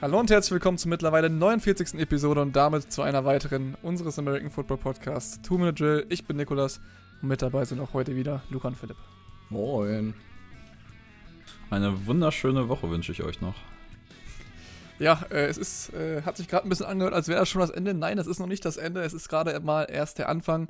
[0.00, 1.94] Hallo und herzlich willkommen zur mittlerweile 49.
[1.94, 6.06] Episode und damit zu einer weiteren unseres American Football Podcasts Two Minute Drill.
[6.08, 6.80] Ich bin Nikolas
[7.20, 8.96] und mit dabei sind auch heute wieder Luca und Philipp.
[9.50, 10.14] Moin.
[11.68, 13.56] Eine wunderschöne Woche wünsche ich euch noch.
[15.00, 17.60] Ja, äh, es ist, äh, hat sich gerade ein bisschen angehört, als wäre das schon
[17.60, 17.92] das Ende.
[17.92, 19.02] Nein, es ist noch nicht das Ende.
[19.02, 20.68] Es ist gerade mal erst der Anfang.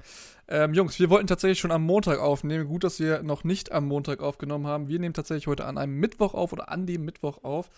[0.49, 2.67] Ähm, Jungs, wir wollten tatsächlich schon am Montag aufnehmen.
[2.67, 4.89] Gut, dass wir noch nicht am Montag aufgenommen haben.
[4.89, 7.71] Wir nehmen tatsächlich heute an einem Mittwoch auf oder an dem Mittwoch auf.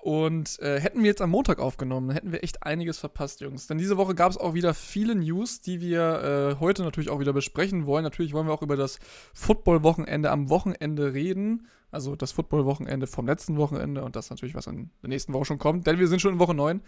[0.00, 3.66] Und äh, hätten wir jetzt am Montag aufgenommen, hätten wir echt einiges verpasst, Jungs.
[3.66, 7.18] Denn diese Woche gab es auch wieder viele News, die wir äh, heute natürlich auch
[7.18, 8.04] wieder besprechen wollen.
[8.04, 9.00] Natürlich wollen wir auch über das
[9.34, 11.66] Football-Wochenende am Wochenende reden.
[11.90, 15.58] Also das Football-Wochenende vom letzten Wochenende und das natürlich, was in der nächsten Woche schon
[15.58, 15.86] kommt.
[15.86, 16.80] Denn wir sind schon in Woche 9.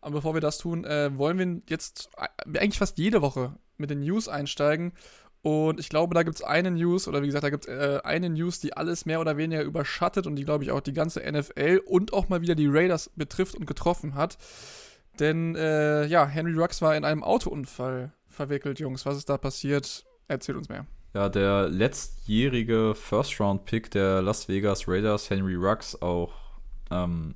[0.00, 3.90] Aber bevor wir das tun, äh, wollen wir jetzt äh, eigentlich fast jede Woche mit
[3.90, 4.92] den News einsteigen.
[5.42, 8.00] Und ich glaube, da gibt es eine News, oder wie gesagt, da gibt es äh,
[8.02, 11.20] eine News, die alles mehr oder weniger überschattet und die, glaube ich, auch die ganze
[11.20, 14.38] NFL und auch mal wieder die Raiders betrifft und getroffen hat.
[15.20, 19.06] Denn, äh, ja, Henry Rux war in einem Autounfall verwickelt, Jungs.
[19.06, 20.04] Was ist da passiert?
[20.28, 20.86] Erzählt uns mehr.
[21.14, 26.34] Ja, der letztjährige First-Round-Pick der Las Vegas Raiders, Henry Rux, auch.
[26.90, 27.34] Ähm,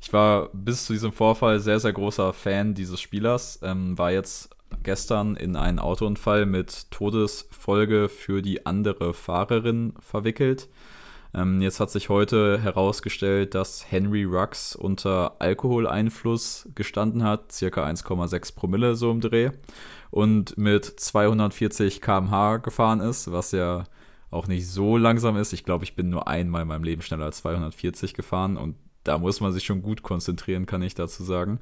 [0.00, 3.58] ich war bis zu diesem Vorfall sehr, sehr großer Fan dieses Spielers.
[3.62, 4.48] Ähm, war jetzt
[4.82, 10.68] gestern in einen Autounfall mit Todesfolge für die andere Fahrerin verwickelt.
[11.34, 18.54] Ähm, jetzt hat sich heute herausgestellt, dass Henry Rux unter Alkoholeinfluss gestanden hat, circa 1,6
[18.54, 19.50] Promille so im Dreh,
[20.10, 23.84] und mit 240 km/h gefahren ist, was ja
[24.30, 25.52] auch nicht so langsam ist.
[25.52, 29.18] Ich glaube, ich bin nur einmal in meinem Leben schneller als 240 gefahren und da
[29.18, 31.60] muss man sich schon gut konzentrieren, kann ich dazu sagen.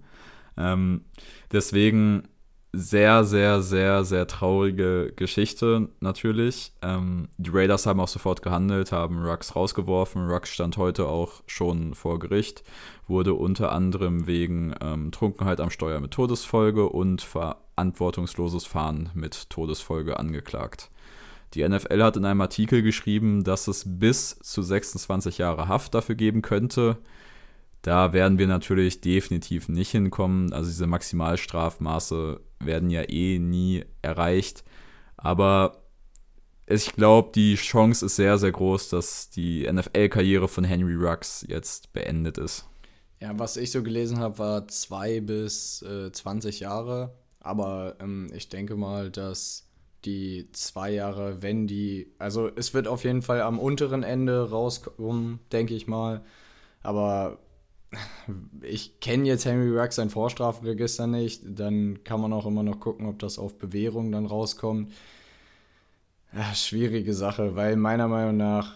[0.56, 1.04] Ähm,
[1.52, 2.28] deswegen
[2.76, 6.72] sehr, sehr, sehr, sehr traurige Geschichte natürlich.
[6.82, 10.28] Ähm, die Raiders haben auch sofort gehandelt, haben Rux rausgeworfen.
[10.28, 12.64] Rux stand heute auch schon vor Gericht,
[13.06, 20.18] wurde unter anderem wegen ähm, Trunkenheit am Steuer mit Todesfolge und verantwortungsloses Fahren mit Todesfolge
[20.18, 20.90] angeklagt.
[21.54, 26.14] Die NFL hat in einem Artikel geschrieben, dass es bis zu 26 Jahre Haft dafür
[26.14, 26.98] geben könnte.
[27.80, 30.52] Da werden wir natürlich definitiv nicht hinkommen.
[30.52, 34.64] Also diese Maximalstrafmaße werden ja eh nie erreicht.
[35.16, 35.82] Aber
[36.66, 41.92] ich glaube, die Chance ist sehr, sehr groß, dass die NFL-Karriere von Henry Rux jetzt
[41.92, 42.66] beendet ist.
[43.20, 47.14] Ja, was ich so gelesen habe, war zwei bis äh, 20 Jahre.
[47.40, 49.68] Aber ähm, ich denke mal, dass
[50.04, 55.40] die zwei Jahre, wenn die, also es wird auf jeden Fall am unteren Ende rauskommen,
[55.52, 56.24] denke ich mal.
[56.82, 57.38] Aber
[58.62, 63.06] ich kenne jetzt Henry Rux sein Vorstrafenregister nicht, dann kann man auch immer noch gucken,
[63.06, 64.92] ob das auf Bewährung dann rauskommt.
[66.32, 68.74] Ja, schwierige Sache, weil meiner Meinung nach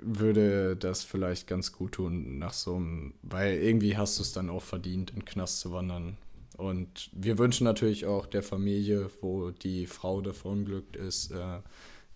[0.00, 4.50] würde das vielleicht ganz gut tun nach so einem, weil irgendwie hast du es dann
[4.50, 6.16] auch verdient, in den Knast zu wandern.
[6.56, 11.60] Und wir wünschen natürlich auch der Familie, wo die Frau davon glückt ist, äh,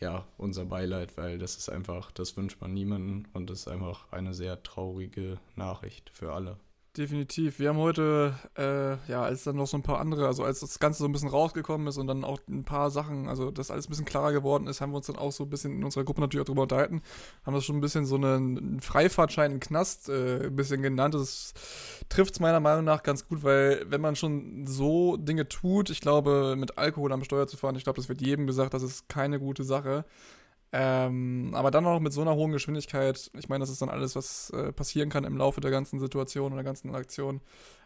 [0.00, 4.12] ja, unser Beileid, weil das ist einfach, das wünscht man niemanden und das ist einfach
[4.12, 6.58] eine sehr traurige Nachricht für alle.
[6.96, 7.58] Definitiv.
[7.58, 10.78] Wir haben heute, äh, ja, als dann noch so ein paar andere, also als das
[10.78, 13.86] Ganze so ein bisschen rausgekommen ist und dann auch ein paar Sachen, also das alles
[13.86, 16.04] ein bisschen klarer geworden ist, haben wir uns dann auch so ein bisschen in unserer
[16.04, 17.02] Gruppe natürlich auch drüber unterhalten,
[17.44, 21.14] haben das schon ein bisschen so einen Freifahrtschein im Knast äh, ein bisschen genannt.
[21.14, 21.52] Das
[22.08, 26.00] trifft es meiner Meinung nach ganz gut, weil wenn man schon so Dinge tut, ich
[26.00, 29.06] glaube, mit Alkohol am Steuer zu fahren, ich glaube, das wird jedem gesagt, das ist
[29.10, 30.06] keine gute Sache.
[30.78, 34.14] Ähm, aber dann auch mit so einer hohen Geschwindigkeit, ich meine, das ist dann alles,
[34.14, 37.40] was äh, passieren kann im Laufe der ganzen Situation oder der ganzen Aktion.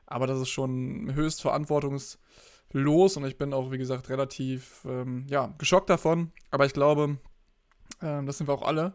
[0.07, 5.55] Aber das ist schon höchst verantwortungslos und ich bin auch, wie gesagt, relativ ähm, ja,
[5.57, 6.33] geschockt davon.
[6.51, 7.19] Aber ich glaube,
[8.03, 8.95] ähm, das sind wir auch alle.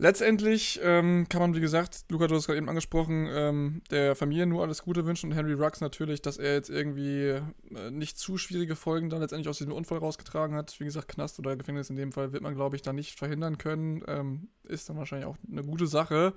[0.00, 4.46] Letztendlich ähm, kann man, wie gesagt, Luca, du hast gerade eben angesprochen, ähm, der Familie
[4.46, 7.40] nur alles Gute wünschen und Henry Rux natürlich, dass er jetzt irgendwie
[7.74, 10.78] äh, nicht zu schwierige Folgen dann letztendlich aus diesem Unfall rausgetragen hat.
[10.78, 13.58] Wie gesagt, Knast oder Gefängnis in dem Fall wird man, glaube ich, da nicht verhindern
[13.58, 14.04] können.
[14.06, 16.32] Ähm, ist dann wahrscheinlich auch eine gute Sache.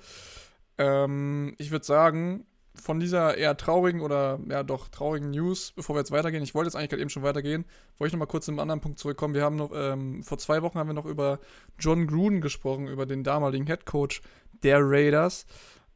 [0.79, 6.00] Ähm, ich würde sagen, von dieser eher traurigen oder ja doch traurigen News, bevor wir
[6.00, 7.65] jetzt weitergehen, ich wollte jetzt eigentlich gerade eben schon weitergehen,
[7.97, 9.33] wollte ich nochmal kurz zu einem anderen Punkt zurückkommen.
[9.33, 11.39] Wir haben noch, ähm, vor zwei Wochen haben wir noch über
[11.79, 14.21] John Gruden gesprochen, über den damaligen Head Coach
[14.63, 15.45] der Raiders.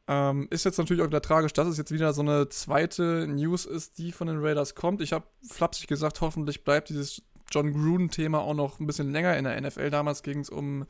[0.07, 3.65] Ähm, ist jetzt natürlich auch wieder tragisch, dass es jetzt wieder so eine zweite News
[3.65, 5.01] ist, die von den Raiders kommt.
[5.01, 9.45] Ich habe flapsig gesagt, hoffentlich bleibt dieses John Gruden-Thema auch noch ein bisschen länger in
[9.45, 9.89] der NFL.
[9.89, 10.85] Damals ging es um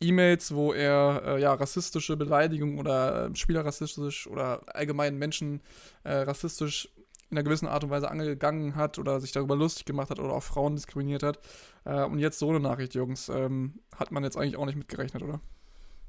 [0.00, 5.60] E-Mails, wo er äh, ja rassistische Beleidigungen oder äh, Spieler rassistisch oder allgemein Menschen
[6.04, 6.88] äh, rassistisch
[7.30, 10.32] in einer gewissen Art und Weise angegangen hat oder sich darüber lustig gemacht hat oder
[10.32, 11.40] auch Frauen diskriminiert hat.
[11.84, 15.22] Äh, und jetzt so eine Nachricht, Jungs, ähm, hat man jetzt eigentlich auch nicht mitgerechnet,
[15.22, 15.40] oder?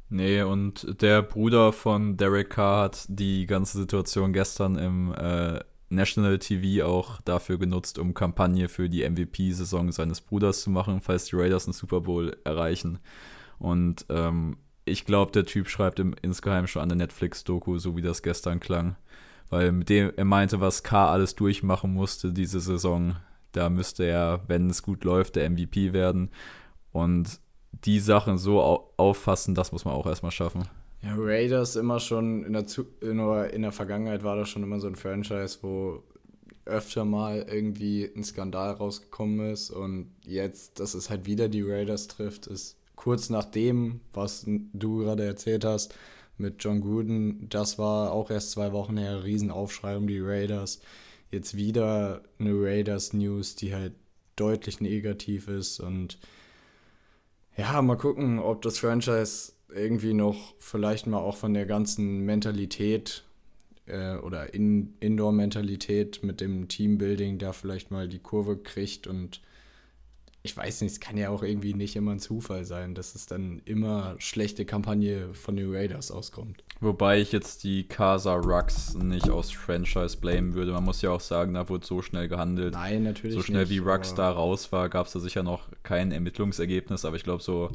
[0.10, 6.38] Nee, und der Bruder von Derek Carr hat die ganze Situation gestern im äh, National
[6.40, 11.36] TV auch dafür genutzt, um Kampagne für die MVP-Saison seines Bruders zu machen, falls die
[11.36, 13.00] Raiders einen Super Bowl erreichen.
[13.60, 18.02] Und ähm, ich glaube, der Typ schreibt im, insgeheim schon an der Netflix-Doku, so wie
[18.02, 18.96] das gestern klang.
[19.50, 23.16] Weil mit dem, er meinte, was K alles durchmachen musste diese Saison,
[23.54, 26.32] da müsste er, wenn es gut läuft, der MVP werden.
[26.92, 27.40] Und
[27.72, 30.68] die Sachen so au auffassen, das muss man auch erstmal schaffen.
[31.08, 32.66] Ja, Raiders immer schon in der,
[33.00, 36.04] in, der, in der Vergangenheit war das schon immer so ein Franchise, wo
[36.66, 42.10] öfter mal irgendwie ein Skandal rausgekommen ist und jetzt, dass es halt wieder die Raiders
[42.10, 45.96] trifft, ist kurz nach dem, was du gerade erzählt hast
[46.38, 50.82] mit John Gruden, das war auch erst zwei Wochen her, Riesenaufschrei um die Raiders.
[51.32, 53.94] Jetzt wieder eine Raiders-News, die halt
[54.36, 56.20] deutlich negativ ist und
[57.56, 63.24] ja, mal gucken, ob das Franchise irgendwie noch vielleicht mal auch von der ganzen Mentalität
[63.86, 69.42] äh, oder In Indoor-Mentalität mit dem Teambuilding da vielleicht mal die Kurve kriegt und
[70.44, 73.26] ich weiß nicht, es kann ja auch irgendwie nicht immer ein Zufall sein, dass es
[73.26, 76.64] dann immer schlechte Kampagne von den Raiders auskommt.
[76.80, 80.72] Wobei ich jetzt die Casa Rux nicht aus Franchise blamen würde.
[80.72, 82.76] Man muss ja auch sagen, da wurde so schnell gehandelt.
[82.76, 85.68] Nein, natürlich So schnell nicht, wie Rux da raus war, gab es da sicher noch
[85.84, 87.72] kein Ermittlungsergebnis, aber ich glaube so,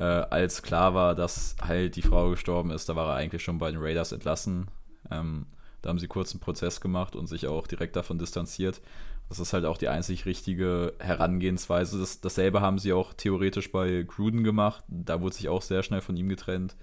[0.00, 3.58] äh, als klar war, dass halt die Frau gestorben ist, da war er eigentlich schon
[3.58, 4.68] bei den Raiders entlassen.
[5.10, 5.44] Ähm,
[5.82, 8.80] da haben sie kurz einen Prozess gemacht und sich auch direkt davon distanziert.
[9.28, 11.98] Das ist halt auch die einzig richtige Herangehensweise.
[11.98, 14.82] Das, dasselbe haben sie auch theoretisch bei Gruden gemacht.
[14.88, 16.76] Da wurde sich auch sehr schnell von ihm getrennt.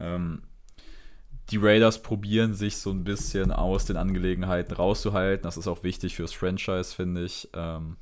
[0.00, 0.42] Ähm,
[1.50, 5.42] die Raiders probieren sich so ein bisschen aus den Angelegenheiten rauszuhalten.
[5.42, 7.50] Das ist auch wichtig fürs Franchise, finde ich.
[7.52, 7.98] Ähm,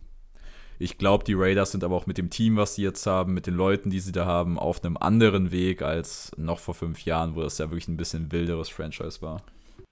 [0.83, 3.47] ich glaube, die Raiders sind aber auch mit dem Team, was sie jetzt haben, mit
[3.47, 7.37] den Leuten, die sie da haben, auf einem anderen Weg als noch vor fünf Jahren,
[7.37, 9.43] wo das ja wirklich ein bisschen wilderes Franchise war.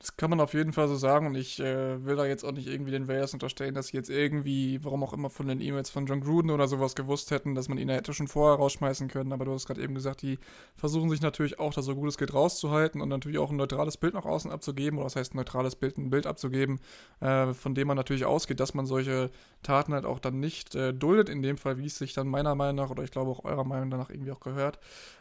[0.01, 2.53] Das kann man auf jeden Fall so sagen und ich äh, will da jetzt auch
[2.53, 5.91] nicht irgendwie den Raiders unterstellen, dass sie jetzt irgendwie, warum auch immer, von den E-Mails
[5.91, 9.31] von John Gruden oder sowas gewusst hätten, dass man ihn hätte schon vorher rausschmeißen können.
[9.31, 10.39] Aber du hast gerade eben gesagt, die
[10.75, 13.99] versuchen sich natürlich auch, da so gut es geht rauszuhalten und natürlich auch ein neutrales
[13.99, 14.99] Bild nach außen abzugeben.
[14.99, 16.81] Oder das heißt, ein neutrales Bild, ein Bild abzugeben,
[17.21, 19.29] äh, von dem man natürlich ausgeht, dass man solche
[19.63, 21.29] Taten halt auch dann nicht äh, duldet.
[21.29, 23.65] In dem Fall, wie es sich dann meiner Meinung nach oder ich glaube auch eurer
[23.65, 24.79] Meinung nach irgendwie auch gehört.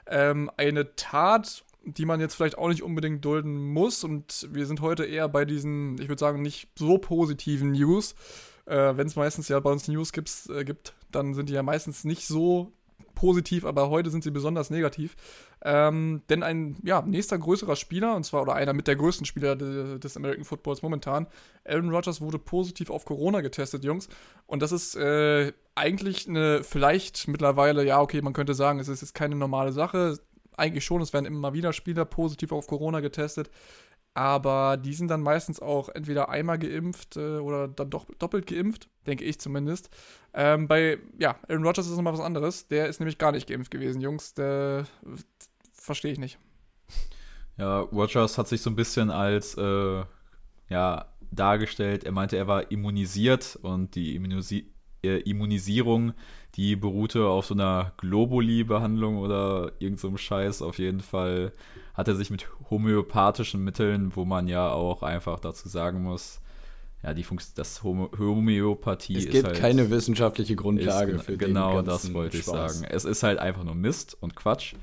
[0.07, 4.03] Ähm, eine Tat die man jetzt vielleicht auch nicht unbedingt dulden muss.
[4.03, 8.15] Und wir sind heute eher bei diesen, ich würde sagen, nicht so positiven News.
[8.65, 11.63] Äh, Wenn es meistens ja bei uns News gibt's, äh, gibt, dann sind die ja
[11.63, 12.71] meistens nicht so
[13.19, 15.15] positiv, aber heute sind sie besonders negativ.
[15.61, 19.57] Ähm, denn ein ja, nächster größerer Spieler, und zwar oder einer mit der größten Spieler
[19.57, 21.27] de, des American Footballs momentan,
[21.65, 24.07] Aaron Rodgers wurde positiv auf Corona getestet, Jungs.
[24.45, 29.01] Und das ist äh, eigentlich eine, vielleicht mittlerweile, ja, okay, man könnte sagen, es ist
[29.01, 30.17] jetzt keine normale Sache
[30.59, 33.49] eigentlich schon, es werden immer wieder Spieler positiv auf Corona getestet.
[34.13, 38.89] Aber die sind dann meistens auch entweder einmal geimpft äh, oder dann doch doppelt geimpft,
[39.05, 39.89] denke ich zumindest.
[40.33, 42.67] Ähm, bei, ja, Aaron Rodgers ist nochmal was anderes.
[42.67, 44.33] Der ist nämlich gar nicht geimpft gewesen, Jungs.
[44.33, 44.85] Der
[45.73, 46.39] verstehe ich nicht.
[47.57, 50.03] Ja, Rodgers hat sich so ein bisschen als, äh,
[50.69, 52.03] ja, dargestellt.
[52.03, 54.71] Er meinte, er war immunisiert und die Immunisi
[55.03, 56.13] äh, Immunisierung
[56.55, 60.61] die beruhte auf so einer Globuli-Behandlung oder irgendeinem so Scheiß.
[60.61, 61.51] Auf jeden Fall
[61.93, 66.41] hat er sich mit homöopathischen Mitteln, wo man ja auch einfach dazu sagen muss,
[67.03, 72.13] ja, die Funks das Homöopathie es gibt halt, keine wissenschaftliche Grundlage ist, für Genau, das
[72.13, 72.83] wollte ich sagen.
[72.89, 74.73] Es ist halt einfach nur Mist und Quatsch.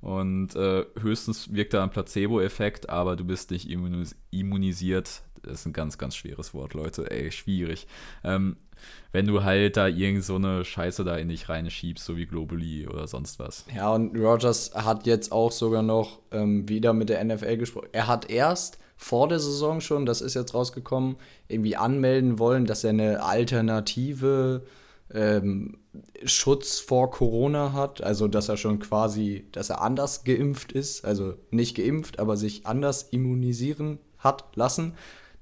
[0.00, 5.22] Und äh, höchstens wirkt da ein Placebo-Effekt, aber du bist nicht immunis immunisiert.
[5.42, 7.10] Das ist ein ganz, ganz schweres Wort, Leute.
[7.10, 7.86] Ey, schwierig.
[8.24, 8.56] Ähm,
[9.12, 12.86] wenn du halt da irgend so eine Scheiße da in dich reinschiebst, so wie Globally
[12.86, 13.64] oder sonst was.
[13.74, 17.88] Ja, und Rogers hat jetzt auch sogar noch ähm, wieder mit der NFL gesprochen.
[17.92, 21.16] Er hat erst vor der Saison schon, das ist jetzt rausgekommen,
[21.48, 24.62] irgendwie anmelden wollen, dass er eine alternative
[25.12, 25.78] ähm,
[26.24, 31.34] Schutz vor Corona hat, also dass er schon quasi, dass er anders geimpft ist, also
[31.50, 34.94] nicht geimpft, aber sich anders immunisieren hat lassen.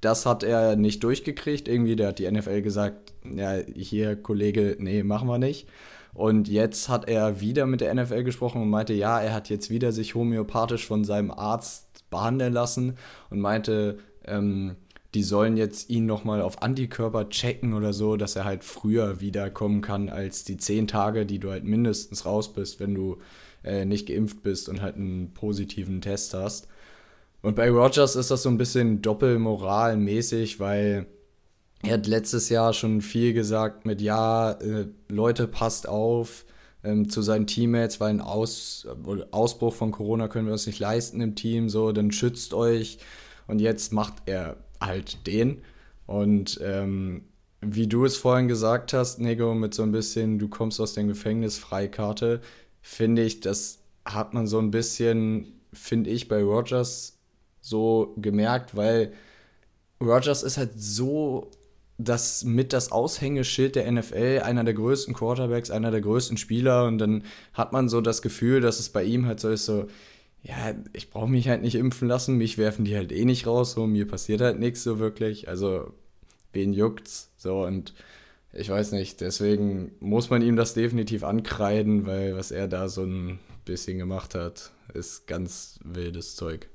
[0.05, 1.67] Das hat er nicht durchgekriegt.
[1.67, 5.67] Irgendwie, der hat die NFL gesagt, ja, hier, Kollege, nee, machen wir nicht.
[6.13, 9.71] Und jetzt hat er wieder mit der NFL gesprochen und meinte, ja, er hat jetzt
[9.71, 12.97] wieder sich homöopathisch von seinem Arzt behandeln lassen
[13.31, 14.77] und meinte, ähm,
[15.15, 19.81] die sollen jetzt ihn nochmal auf Antikörper checken oder so, dass er halt früher wiederkommen
[19.81, 23.19] kann als die zehn Tage, die du halt mindestens raus bist, wenn du
[23.65, 26.69] äh, nicht geimpft bist und halt einen positiven Test hast.
[27.45, 31.05] Und bei Rogers ist das so ein bisschen doppelmoralmäßig, weil
[31.83, 36.47] er hat letztes Jahr schon viel gesagt mit, ja, äh, Leute, passt auf,
[36.83, 38.89] ähm, zu seinen Teammates, weil ein Aus,
[39.31, 42.97] Ausbruch von Corona können wir uns nicht leisten im Team, so, dann schützt euch.
[43.47, 45.61] Und jetzt macht er halt den.
[46.07, 47.25] Und ähm,
[47.61, 51.09] wie du es vorhin gesagt hast, Nego, mit so ein bisschen, du kommst aus dem
[51.09, 52.41] Gefängnis, Freikarte,
[52.81, 57.14] finde ich, das hat man so ein bisschen, finde ich, bei Rogers
[57.65, 59.13] so gemerkt, weil
[60.01, 61.51] Rogers ist halt so
[61.97, 66.87] das mit das Aushängeschild der NFL, einer der größten Quarterbacks, einer der größten Spieler.
[66.87, 69.87] Und dann hat man so das Gefühl, dass es bei ihm halt so ist, so,
[70.43, 73.73] ja, ich brauche mich halt nicht impfen lassen, mich werfen die halt eh nicht raus,
[73.73, 75.95] so, mir passiert halt nichts so wirklich, also
[76.53, 77.95] wen juckt's, so und
[78.53, 83.05] ich weiß nicht, deswegen muss man ihm das definitiv ankreiden, weil was er da so
[83.05, 86.69] ein bisschen gemacht hat, ist ganz wildes Zeug.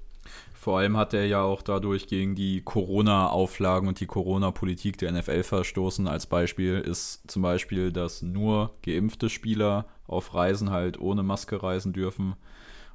[0.59, 5.43] Vor allem hat er ja auch dadurch gegen die Corona-Auflagen und die Corona-Politik der NFL
[5.43, 6.05] verstoßen.
[6.05, 11.93] Als Beispiel ist zum Beispiel, dass nur geimpfte Spieler auf Reisen halt ohne Maske reisen
[11.93, 12.35] dürfen.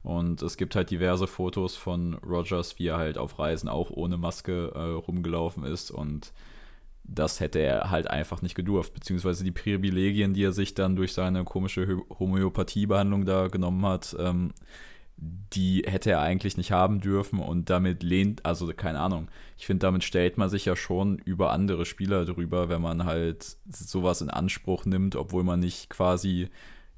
[0.03, 4.19] Und es gibt halt diverse Fotos von Rogers, wie er halt auf Reisen auch ohne
[4.19, 5.91] Maske äh, rumgelaufen ist.
[5.91, 6.35] Und
[7.03, 8.93] das hätte er halt einfach nicht gedurft.
[8.93, 14.53] Beziehungsweise die Privilegien, die er sich dann durch seine komische Homöopathiebehandlung da genommen hat, ähm,
[15.17, 19.87] die hätte er eigentlich nicht haben dürfen und damit lehnt, also keine Ahnung, ich finde,
[19.87, 24.31] damit stellt man sich ja schon über andere Spieler drüber, wenn man halt sowas in
[24.31, 26.49] Anspruch nimmt, obwohl man nicht quasi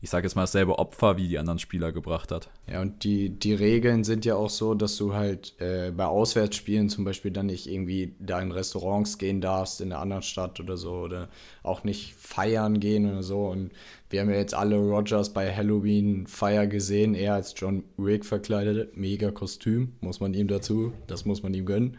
[0.06, 2.48] ich sage jetzt mal, dasselbe Opfer wie die anderen Spieler gebracht hat.
[2.70, 6.88] Ja, und die, die Regeln sind ja auch so, dass du halt äh, bei Auswärtsspielen
[6.88, 10.76] zum Beispiel dann nicht irgendwie da in Restaurants gehen darfst in einer anderen Stadt oder
[10.76, 11.28] so oder
[11.64, 13.48] auch nicht feiern gehen oder so.
[13.48, 13.72] Und
[14.08, 18.96] wir haben ja jetzt alle Rogers bei Halloween Feier gesehen, er als John Wick verkleidet,
[18.96, 21.96] mega Kostüm, muss man ihm dazu, das muss man ihm gönnen.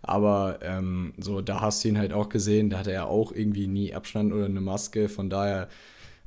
[0.00, 3.66] Aber ähm, so, da hast du ihn halt auch gesehen, da hatte er auch irgendwie
[3.66, 5.68] nie Abstand oder eine Maske, von daher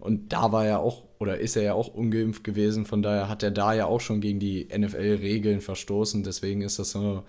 [0.03, 3.43] und da war er auch, oder ist er ja auch ungeimpft gewesen, von daher hat
[3.43, 6.21] er da ja auch schon gegen die NFL-Regeln verstoßen.
[6.21, 7.23] Deswegen ist das so,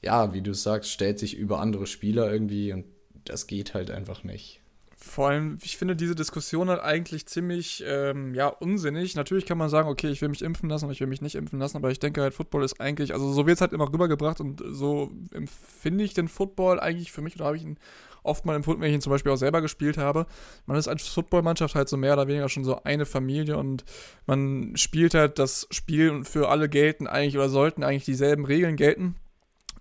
[0.00, 2.86] ja, wie du sagst, stellt sich über andere Spieler irgendwie und
[3.26, 4.60] das geht halt einfach nicht.
[4.96, 9.14] Vor allem, ich finde diese Diskussion halt eigentlich ziemlich, ähm, ja, unsinnig.
[9.14, 11.34] Natürlich kann man sagen, okay, ich will mich impfen lassen und ich will mich nicht
[11.34, 13.92] impfen lassen, aber ich denke halt, Football ist eigentlich, also so wird es halt immer
[13.92, 17.76] rübergebracht und so empfinde ich den Football eigentlich für mich oder habe ich ihn
[18.22, 20.26] oft mal empfunden, wenn ich ihn zum Beispiel auch selber gespielt habe.
[20.66, 23.84] Man ist als Footballmannschaft halt so mehr oder weniger schon so eine Familie und
[24.26, 28.76] man spielt halt das Spiel und für alle gelten eigentlich oder sollten eigentlich dieselben Regeln
[28.76, 29.16] gelten.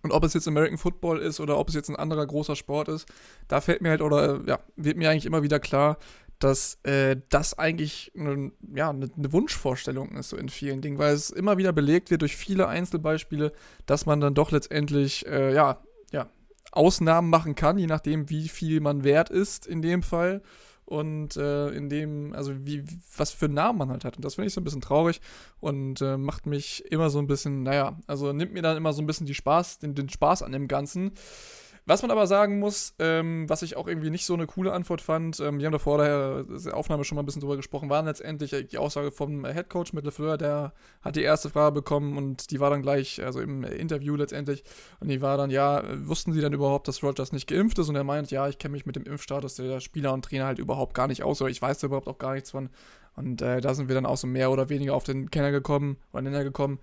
[0.03, 2.87] Und ob es jetzt American Football ist oder ob es jetzt ein anderer großer Sport
[2.87, 3.07] ist,
[3.47, 5.97] da fällt mir halt oder ja, wird mir eigentlich immer wieder klar,
[6.39, 11.13] dass äh, das eigentlich eine, ja, eine, eine, Wunschvorstellung ist, so in vielen Dingen, weil
[11.13, 13.51] es immer wieder belegt wird durch viele Einzelbeispiele,
[13.85, 15.83] dass man dann doch letztendlich, äh, ja,
[16.71, 20.41] Ausnahmen machen kann, je nachdem, wie viel man wert ist in dem Fall.
[20.85, 22.83] Und äh, in dem, also wie,
[23.15, 24.17] was für einen Namen man halt hat.
[24.17, 25.21] Und das finde ich so ein bisschen traurig
[25.61, 29.01] und äh, macht mich immer so ein bisschen, naja, also nimmt mir dann immer so
[29.01, 31.13] ein bisschen die Spaß, den, den Spaß an dem Ganzen.
[31.87, 35.01] Was man aber sagen muss, ähm, was ich auch irgendwie nicht so eine coole Antwort
[35.01, 36.45] fand, ähm, wir haben da vor der
[36.75, 40.37] Aufnahme schon mal ein bisschen drüber gesprochen, war letztendlich die Aussage vom Headcoach mit LeFleur,
[40.37, 44.63] der hat die erste Frage bekommen und die war dann gleich, also im Interview letztendlich,
[44.99, 47.89] und die war dann, ja, wussten Sie dann überhaupt, dass Rogers nicht geimpft ist?
[47.89, 50.59] Und er meint, ja, ich kenne mich mit dem Impfstatus der Spieler und Trainer halt
[50.59, 52.69] überhaupt gar nicht aus, oder ich weiß da überhaupt auch gar nichts von.
[53.15, 55.97] Und äh, da sind wir dann auch so mehr oder weniger auf den Kenner gekommen,
[56.13, 56.79] oder Nenner gekommen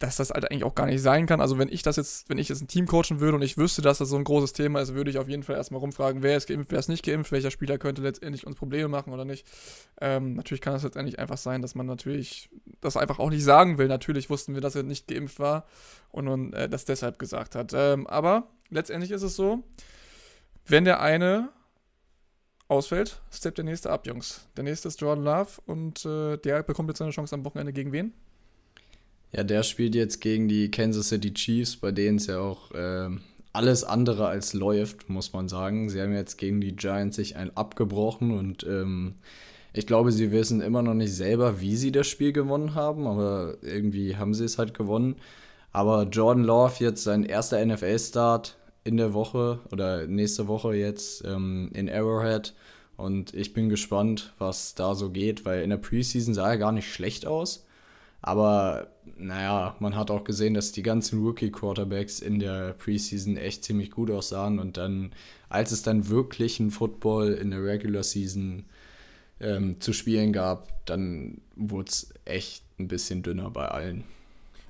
[0.00, 1.42] dass das halt eigentlich auch gar nicht sein kann.
[1.42, 3.82] Also wenn ich das jetzt, wenn ich jetzt ein Team coachen würde und ich wüsste,
[3.82, 6.38] dass das so ein großes Thema ist, würde ich auf jeden Fall erstmal rumfragen, wer
[6.38, 9.46] ist geimpft, wer ist nicht geimpft, welcher Spieler könnte letztendlich uns Probleme machen oder nicht.
[10.00, 12.48] Ähm, natürlich kann das letztendlich einfach sein, dass man natürlich
[12.80, 13.88] das einfach auch nicht sagen will.
[13.88, 15.66] Natürlich wussten wir, dass er nicht geimpft war
[16.08, 17.72] und, und äh, das deshalb gesagt hat.
[17.74, 19.62] Ähm, aber letztendlich ist es so,
[20.66, 21.50] wenn der eine
[22.68, 24.48] ausfällt, steppt der nächste ab, Jungs.
[24.56, 27.92] Der nächste ist Jordan Love und äh, der bekommt jetzt seine Chance am Wochenende gegen
[27.92, 28.14] wen?
[29.32, 33.10] Ja, der spielt jetzt gegen die Kansas City Chiefs, bei denen es ja auch äh,
[33.52, 35.88] alles andere als läuft, muss man sagen.
[35.88, 39.14] Sie haben jetzt gegen die Giants sich ein abgebrochen und ähm,
[39.72, 43.54] ich glaube, sie wissen immer noch nicht selber, wie sie das Spiel gewonnen haben, aber
[43.62, 45.16] irgendwie haben sie es halt gewonnen.
[45.72, 51.70] Aber Jordan Love jetzt sein erster NFL-Start in der Woche oder nächste Woche jetzt ähm,
[51.74, 52.54] in Arrowhead.
[52.96, 56.72] Und ich bin gespannt, was da so geht, weil in der Preseason sah er gar
[56.72, 57.64] nicht schlecht aus.
[58.22, 63.90] Aber naja, man hat auch gesehen, dass die ganzen Rookie-Quarterbacks in der Preseason echt ziemlich
[63.90, 64.58] gut aussahen.
[64.58, 65.12] Und dann,
[65.48, 68.66] als es dann wirklich ein Football in der Regular Season
[69.40, 74.04] ähm, zu spielen gab, dann wurde es echt ein bisschen dünner bei allen.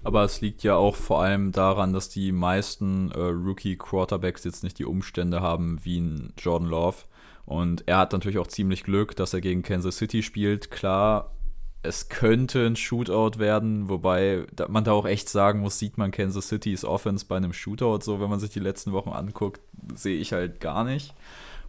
[0.02, 4.78] Aber es liegt ja auch vor allem daran, dass die meisten äh, Rookie-Quarterbacks jetzt nicht
[4.78, 6.98] die Umstände haben wie ein Jordan Love.
[7.44, 10.70] Und er hat natürlich auch ziemlich Glück, dass er gegen Kansas City spielt.
[10.70, 11.32] Klar,
[11.82, 16.48] es könnte ein Shootout werden, wobei man da auch echt sagen muss, sieht man Kansas
[16.48, 19.60] City's Offense bei einem Shootout so, wenn man sich die letzten Wochen anguckt,
[19.94, 21.14] sehe ich halt gar nicht.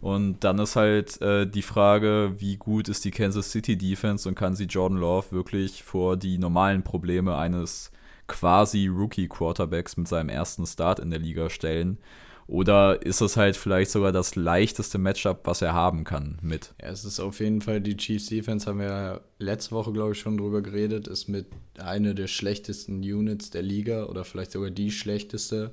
[0.02, 4.36] Und dann ist halt äh, die Frage, wie gut ist die Kansas City Defense und
[4.36, 7.92] kann sie Jordan Love wirklich vor die normalen Probleme eines
[8.28, 12.00] quasi Rookie Quarterbacks mit seinem ersten Start in der Liga stellen?
[12.48, 16.74] Oder ist es halt vielleicht sogar das leichteste Matchup, was er haben kann mit?
[16.82, 20.20] Ja, es ist auf jeden Fall die Chiefs Defense, haben wir letzte Woche, glaube ich,
[20.20, 24.92] schon drüber geredet, ist mit einer der schlechtesten Units der Liga oder vielleicht sogar die
[24.92, 25.72] schlechteste,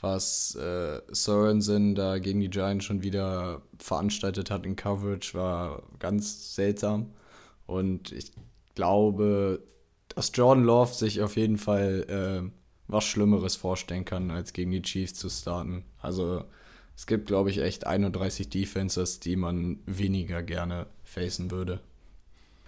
[0.00, 6.54] was äh, Sorensen da gegen die Giants schon wieder veranstaltet hat in Coverage, war ganz
[6.54, 7.10] seltsam.
[7.66, 8.32] Und ich
[8.74, 9.62] glaube,
[10.14, 12.50] dass Jordan Love sich auf jeden Fall äh,
[12.88, 15.84] was Schlimmeres vorstellen kann, als gegen die Chiefs zu starten.
[16.00, 16.44] Also
[16.96, 21.80] es gibt, glaube ich, echt 31 Defenses, die man weniger gerne facen würde.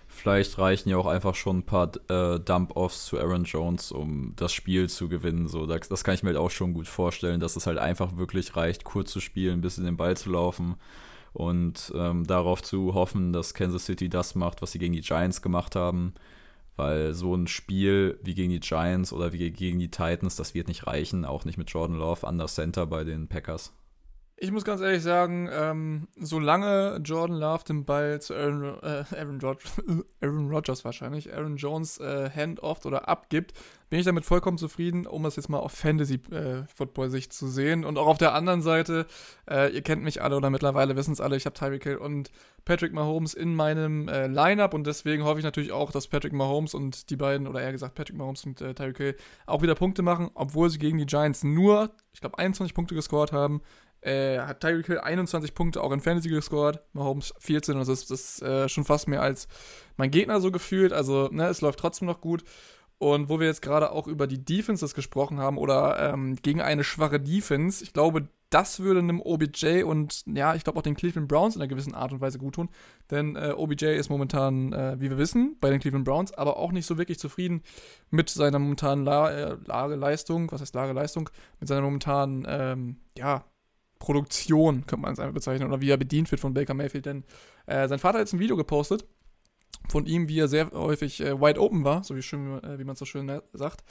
[0.06, 4.52] Vielleicht reichen ja auch einfach schon ein paar äh, Dump-Offs zu Aaron Jones, um das
[4.52, 5.48] Spiel zu gewinnen.
[5.48, 8.16] So, das, das, kann ich mir halt auch schon gut vorstellen, dass es halt einfach
[8.16, 10.75] wirklich reicht, kurz zu spielen, ein bisschen den Ball zu laufen
[11.32, 15.40] und ähm, darauf zu hoffen, dass Kansas City das macht, was sie gegen die Giants
[15.40, 16.14] gemacht haben.
[16.78, 20.68] Weil so ein Spiel wie gegen die Giants oder wie gegen die Titans, das wird
[20.68, 23.73] nicht reichen, auch nicht mit Jordan Love an der Center bei den Packers.
[24.37, 29.40] Ich muss ganz ehrlich sagen, ähm, solange Jordan Love den Ball zu Aaron, äh, Aaron,
[29.40, 29.73] Rodgers,
[30.20, 33.54] Aaron Rodgers wahrscheinlich, Aaron Jones äh, handoff oder abgibt,
[33.88, 37.85] bin ich damit vollkommen zufrieden, um das jetzt mal auf Fantasy-Football-Sicht äh, zu sehen.
[37.85, 39.07] Und auch auf der anderen Seite,
[39.49, 42.30] äh, ihr kennt mich alle oder mittlerweile wissen es alle, ich habe Tyreek Hill und
[42.64, 46.75] Patrick Mahomes in meinem äh, Lineup und deswegen hoffe ich natürlich auch, dass Patrick Mahomes
[46.75, 49.16] und die beiden, oder eher gesagt Patrick Mahomes und äh, Tyreek Hill,
[49.47, 53.33] auch wieder Punkte machen, obwohl sie gegen die Giants nur, ich glaube, 21 Punkte gescored
[53.33, 53.62] haben
[54.00, 58.11] äh, hat Tyreek Hill 21 Punkte auch in Fantasy gescored, Mahomes 14 und das ist,
[58.11, 59.48] das ist äh, schon fast mehr als
[59.96, 60.92] mein Gegner so gefühlt.
[60.92, 62.44] Also, ne, es läuft trotzdem noch gut.
[62.98, 66.82] Und wo wir jetzt gerade auch über die Defenses gesprochen haben oder ähm, gegen eine
[66.82, 71.28] schwache Defense, ich glaube, das würde einem OBJ und ja, ich glaube auch den Cleveland
[71.28, 72.70] Browns in einer gewissen Art und Weise gut tun.
[73.11, 76.72] Denn äh, OBJ ist momentan, äh, wie wir wissen, bei den Cleveland Browns, aber auch
[76.72, 77.62] nicht so wirklich zufrieden
[78.11, 80.50] mit seiner momentanen La äh, Lageleistung.
[80.50, 81.30] Was heißt Lageleistung?
[81.61, 83.44] Mit seiner momentanen, ähm, ja,
[83.98, 87.06] Produktion, könnte man es einfach bezeichnen, oder wie er bedient wird von Baker Mayfield.
[87.06, 87.24] Denn
[87.66, 89.06] äh, sein Vater hat jetzt ein Video gepostet
[89.88, 92.97] von ihm, wie er sehr häufig äh, wide open war, so wie, äh, wie man
[92.97, 93.83] so schön äh, sagt.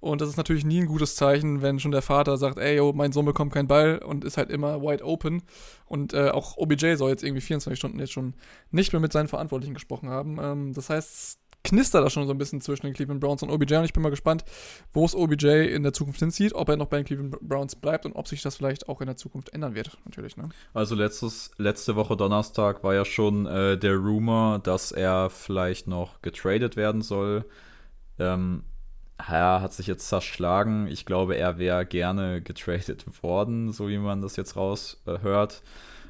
[0.00, 2.92] Und das ist natürlich nie ein gutes Zeichen, wenn schon der Vater sagt, ey, yo,
[2.92, 5.42] mein Sohn bekommt keinen Ball und ist halt immer wide open.
[5.86, 8.34] Und äh, auch OBJ soll jetzt irgendwie 24 Stunden jetzt schon
[8.70, 10.38] nicht mehr mit seinen Verantwortlichen gesprochen haben.
[10.40, 13.76] Ähm, das heißt, knistert da schon so ein bisschen zwischen den Cleveland Browns und OBJ
[13.76, 14.44] und ich bin mal gespannt,
[14.92, 18.04] wo es OBJ in der Zukunft hinzieht, ob er noch bei den Cleveland Browns bleibt
[18.06, 20.36] und ob sich das vielleicht auch in der Zukunft ändern wird, natürlich.
[20.36, 20.48] Ne?
[20.74, 26.20] Also letztes, letzte Woche Donnerstag war ja schon äh, der Rumor, dass er vielleicht noch
[26.22, 27.44] getradet werden soll.
[28.18, 28.64] Ähm,
[29.18, 30.88] er hat sich jetzt zerschlagen.
[30.88, 35.62] Ich glaube, er wäre gerne getradet worden, so wie man das jetzt raushört.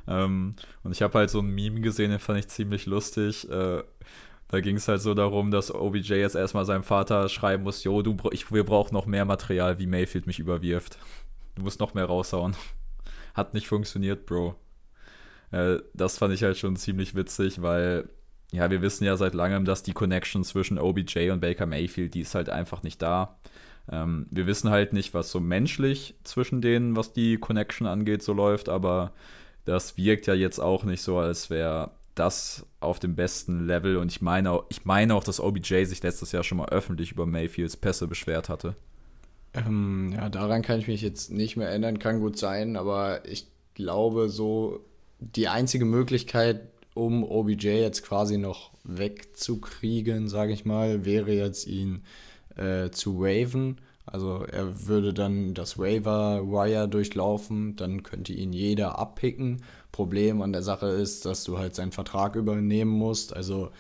[0.07, 3.49] Äh, ähm, und ich habe halt so ein Meme gesehen, den fand ich ziemlich lustig.
[3.51, 3.83] Äh,
[4.53, 8.05] da ging es halt so darum, dass OBJ jetzt erstmal seinem Vater schreiben muss, jo,
[8.05, 10.99] wir brauchen noch mehr Material, wie Mayfield mich überwirft.
[11.55, 12.55] Du musst noch mehr raushauen.
[13.35, 14.55] Hat nicht funktioniert, Bro.
[15.53, 18.11] Äh, das fand ich halt schon ziemlich witzig, weil,
[18.53, 22.21] ja, wir wissen ja seit langem, dass die Connection zwischen OBJ und Baker Mayfield, die
[22.21, 23.39] ist halt einfach nicht da.
[23.91, 28.35] Ähm, wir wissen halt nicht, was so menschlich zwischen denen, was die Connection angeht, so
[28.35, 29.13] läuft, aber
[29.65, 33.97] das wirkt ja jetzt auch nicht so, als wäre das auf dem besten Level.
[33.97, 37.27] Und ich meine, ich meine auch, dass OBJ sich letztes Jahr schon mal öffentlich über
[37.27, 38.77] Mayfields Pässe beschwert hatte.
[39.55, 43.47] Ähm, ja, daran kann ich mich jetzt nicht mehr erinnern, kann gut sein, aber ich
[43.75, 44.85] glaube, so
[45.19, 52.03] die einzige Möglichkeit, um OBJ jetzt quasi noch wegzukriegen, sage ich mal, wäre jetzt ihn
[52.57, 53.81] äh, zu waven.
[54.05, 60.63] Also er würde dann das Waiver-Wire durchlaufen, dann könnte ihn jeder abpicken Problem an der
[60.63, 63.37] Sache ist, dass du halt seinen Vertrag übernehmen musst.
[63.37, 63.71] Also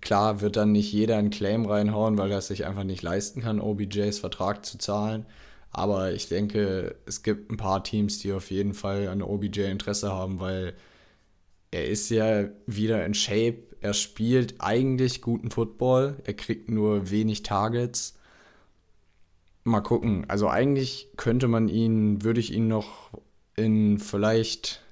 [0.00, 3.42] klar wird dann nicht jeder einen Claim reinhauen, weil er es sich einfach nicht leisten
[3.42, 5.26] kann, OBJs Vertrag zu zahlen.
[5.70, 10.12] Aber ich denke, es gibt ein paar Teams, die auf jeden Fall an OBJ Interesse
[10.12, 10.74] haben, weil
[11.72, 13.58] er ist ja wieder in Shape.
[13.80, 16.16] Er spielt eigentlich guten Football.
[16.22, 18.14] Er kriegt nur wenig Targets.
[19.64, 20.24] Mal gucken.
[20.28, 23.10] Also eigentlich könnte man ihn, würde ich ihn noch
[23.56, 24.83] in vielleicht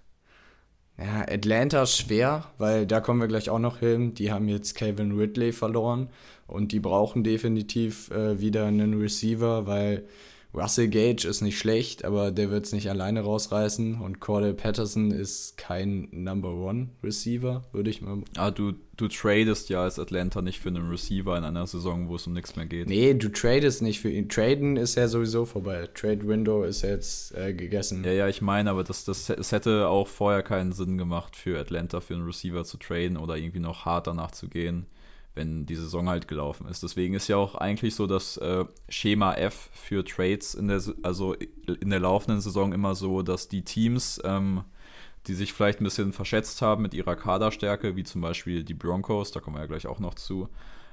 [0.98, 4.14] Ja, Atlanta schwer, weil da kommen wir gleich auch noch hin.
[4.14, 6.10] Die haben jetzt Calvin Ridley verloren
[6.46, 10.04] und die brauchen definitiv äh, wieder einen Receiver, weil
[10.54, 14.00] Russell Gage ist nicht schlecht, aber der wird es nicht alleine rausreißen.
[14.00, 18.18] Und Cordell Patterson ist kein Number One Receiver, würde ich mal.
[18.36, 22.16] Ah, du, du tradest ja als Atlanta nicht für einen Receiver in einer Saison, wo
[22.16, 22.88] es um nichts mehr geht.
[22.88, 24.28] Nee, du tradest nicht für ihn.
[24.28, 25.88] Traden ist ja sowieso vorbei.
[25.94, 28.04] Trade Window ist jetzt äh, gegessen.
[28.04, 31.58] Ja, ja, ich meine, aber das, das, es hätte auch vorher keinen Sinn gemacht, für
[31.58, 34.86] Atlanta für einen Receiver zu traden oder irgendwie noch hart danach zu gehen
[35.34, 36.82] wenn die Saison halt gelaufen ist.
[36.82, 41.34] Deswegen ist ja auch eigentlich so das äh, Schema F für Trades in der, also
[41.34, 44.62] in der laufenden Saison immer so, dass die Teams, ähm,
[45.26, 49.30] die sich vielleicht ein bisschen verschätzt haben mit ihrer Kaderstärke, wie zum Beispiel die Broncos,
[49.30, 50.48] da kommen wir ja gleich auch noch zu,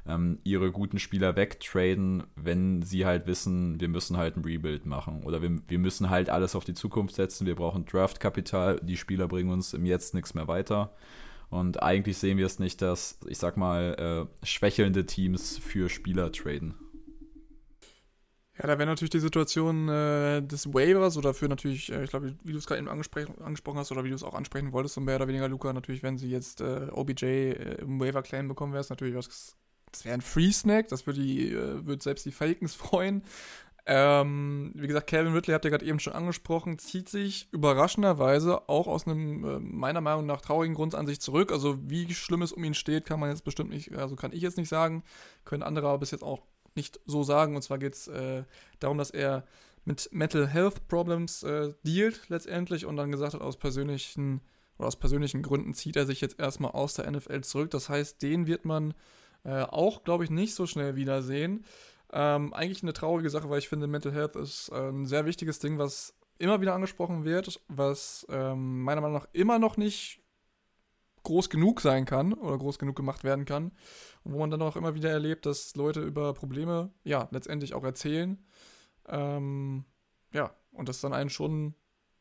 [0.08, 5.24] ähm, ihre guten Spieler wegtraden, wenn sie halt wissen, wir müssen halt ein Rebuild machen
[5.24, 9.28] oder wir, wir müssen halt alles auf die Zukunft setzen, wir brauchen Draftkapital, die Spieler
[9.28, 10.94] bringen uns im Jetzt nichts mehr weiter.
[11.50, 16.32] Und eigentlich sehen wir es nicht, dass, ich sag mal, äh, schwächelnde Teams für Spieler
[16.32, 16.76] traden.
[18.60, 22.36] Ja, da wäre natürlich die Situation äh, des Waivers oder für natürlich, äh, ich glaube,
[22.44, 25.02] wie du es gerade eben angesprochen hast oder wie du es auch ansprechen wolltest, so
[25.02, 28.82] mehr oder weniger, Luca, natürlich, wenn sie jetzt äh, OBJ äh, im Waiver-Claim bekommen, wäre
[28.82, 29.56] es natürlich was,
[29.92, 33.24] das wäre ein Free-Snack, das würde äh, würd selbst die Falcons freuen.
[33.86, 38.88] Ähm, wie gesagt, Calvin Ridley habt ihr gerade eben schon angesprochen, zieht sich überraschenderweise auch
[38.88, 41.52] aus einem äh, meiner Meinung nach traurigen Grund an sich zurück.
[41.52, 44.42] Also wie schlimm es um ihn steht, kann man jetzt bestimmt nicht, also kann ich
[44.42, 45.04] jetzt nicht sagen,
[45.46, 46.44] können andere aber bis jetzt auch
[46.76, 47.56] nicht so sagen.
[47.56, 48.44] Und zwar geht es äh,
[48.80, 49.46] darum, dass er
[49.86, 54.42] mit Mental Health Problems äh, dealt letztendlich und dann gesagt hat, aus persönlichen
[54.78, 57.72] oder aus persönlichen Gründen zieht er sich jetzt erstmal aus der NFL zurück.
[57.72, 58.94] Das heißt, den wird man
[59.44, 61.66] äh, auch, glaube ich, nicht so schnell wiedersehen.
[62.12, 65.60] Ähm, eigentlich eine traurige Sache, weil ich finde, Mental Health ist äh, ein sehr wichtiges
[65.60, 70.22] Ding, was immer wieder angesprochen wird, was ähm, meiner Meinung nach immer noch nicht
[71.24, 73.72] groß genug sein kann oder groß genug gemacht werden kann.
[74.24, 77.84] Und wo man dann auch immer wieder erlebt, dass Leute über Probleme, ja, letztendlich auch
[77.84, 78.44] erzählen.
[79.08, 79.86] Ähm,
[80.34, 81.76] ja, und das dann einen schon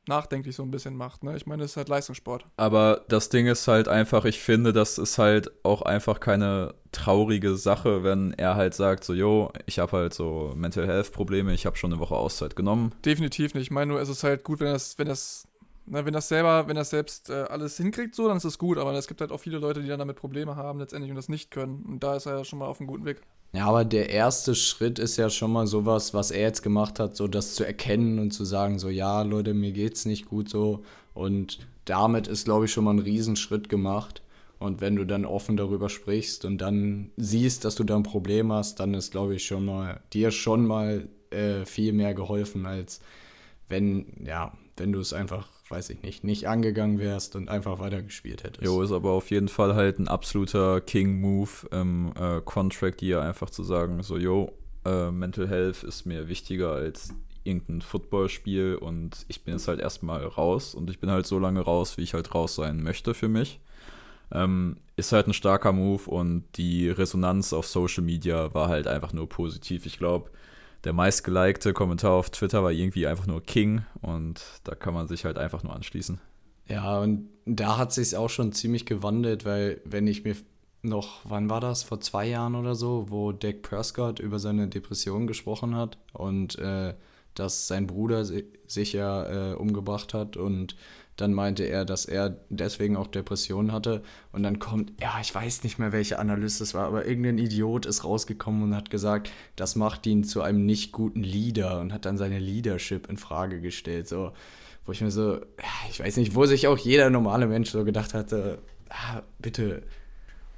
[0.08, 1.24] nachdenklich so ein bisschen macht.
[1.24, 1.36] Ne?
[1.36, 2.46] Ich meine, es ist halt Leistungssport.
[2.56, 7.56] Aber das Ding ist halt einfach, ich finde, das ist halt auch einfach keine traurige
[7.56, 11.66] Sache, wenn er halt sagt, so, yo, ich habe halt so Mental Health Probleme, ich
[11.66, 12.94] habe schon eine Woche Auszeit genommen.
[13.04, 13.64] Definitiv nicht.
[13.64, 15.47] Ich meine nur, es ist halt gut, wenn das, wenn das
[15.90, 18.78] na, wenn das selber, wenn das selbst äh, alles hinkriegt, so, dann ist es gut.
[18.78, 21.28] Aber es gibt halt auch viele Leute, die dann damit Probleme haben letztendlich und das
[21.28, 21.84] nicht können.
[21.86, 23.22] Und da ist er ja schon mal auf einem guten Weg.
[23.52, 27.16] Ja, aber der erste Schritt ist ja schon mal sowas, was er jetzt gemacht hat,
[27.16, 30.84] so das zu erkennen und zu sagen, so ja, Leute, mir geht's nicht gut so.
[31.14, 34.22] Und damit ist, glaube ich, schon mal ein Riesenschritt gemacht.
[34.58, 38.52] Und wenn du dann offen darüber sprichst und dann siehst, dass du da ein Problem
[38.52, 43.00] hast, dann ist, glaube ich, schon mal dir schon mal äh, viel mehr geholfen, als
[43.68, 48.44] wenn, ja, wenn du es einfach weiß ich nicht, nicht angegangen wärst und einfach weitergespielt
[48.44, 48.64] hättest.
[48.64, 53.50] Jo, ist aber auf jeden Fall halt ein absoluter King-Move im äh, Contract, hier einfach
[53.50, 54.52] zu sagen, so, yo,
[54.84, 60.24] äh, Mental Health ist mir wichtiger als irgendein Footballspiel und ich bin jetzt halt erstmal
[60.24, 63.28] raus und ich bin halt so lange raus, wie ich halt raus sein möchte für
[63.28, 63.60] mich.
[64.30, 69.12] Ähm, ist halt ein starker Move und die Resonanz auf Social Media war halt einfach
[69.12, 69.86] nur positiv.
[69.86, 70.30] Ich glaube,
[70.84, 75.24] der meistgelikte Kommentar auf Twitter war irgendwie einfach nur King und da kann man sich
[75.24, 76.20] halt einfach nur anschließen.
[76.68, 80.36] Ja, und da hat sich auch schon ziemlich gewandelt, weil wenn ich mir
[80.82, 85.26] noch, wann war das, vor zwei Jahren oder so, wo Dak Prescott über seine Depression
[85.26, 86.94] gesprochen hat und äh,
[87.38, 90.76] dass sein Bruder sich ja äh, umgebracht hat und
[91.18, 94.02] dann meinte er, dass er deswegen auch Depressionen hatte.
[94.30, 97.86] Und dann kommt, ja, ich weiß nicht mehr, welche Analyst es war, aber irgendein Idiot
[97.86, 102.04] ist rausgekommen und hat gesagt, das macht ihn zu einem nicht guten Leader und hat
[102.04, 104.06] dann seine Leadership in Frage gestellt.
[104.06, 104.30] So,
[104.86, 105.40] wo ich mir so,
[105.90, 109.82] ich weiß nicht, wo sich auch jeder normale Mensch so gedacht hatte, ah, bitte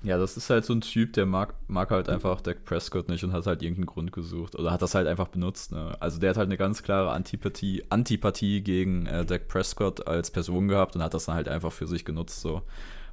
[0.02, 3.22] ja, das ist halt so ein Typ, der mag, mag halt einfach Dak Prescott nicht
[3.22, 5.72] und hat halt irgendeinen Grund gesucht oder hat das halt einfach benutzt.
[5.72, 5.94] Ne?
[6.00, 10.68] Also der hat halt eine ganz klare Antipathie, Antipathie gegen äh, Dak Prescott als Person
[10.68, 12.40] gehabt und hat das dann halt einfach für sich genutzt.
[12.40, 12.62] So.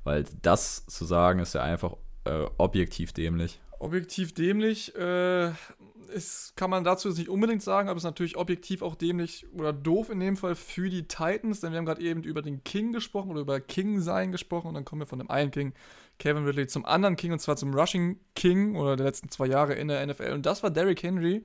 [0.06, 3.60] Weil das zu sagen, ist ja einfach äh, objektiv dämlich.
[3.80, 5.52] Objektiv dämlich, äh,
[6.10, 9.46] ist, kann man dazu jetzt nicht unbedingt sagen, aber es ist natürlich objektiv auch dämlich
[9.54, 12.64] oder doof in dem Fall für die Titans, denn wir haben gerade eben über den
[12.64, 15.74] King gesprochen oder über King sein gesprochen und dann kommen wir von dem einen King
[16.20, 19.74] Kevin Ridley zum anderen King und zwar zum Rushing King oder der letzten zwei Jahre
[19.74, 20.32] in der NFL.
[20.34, 21.44] Und das war Derrick Henry.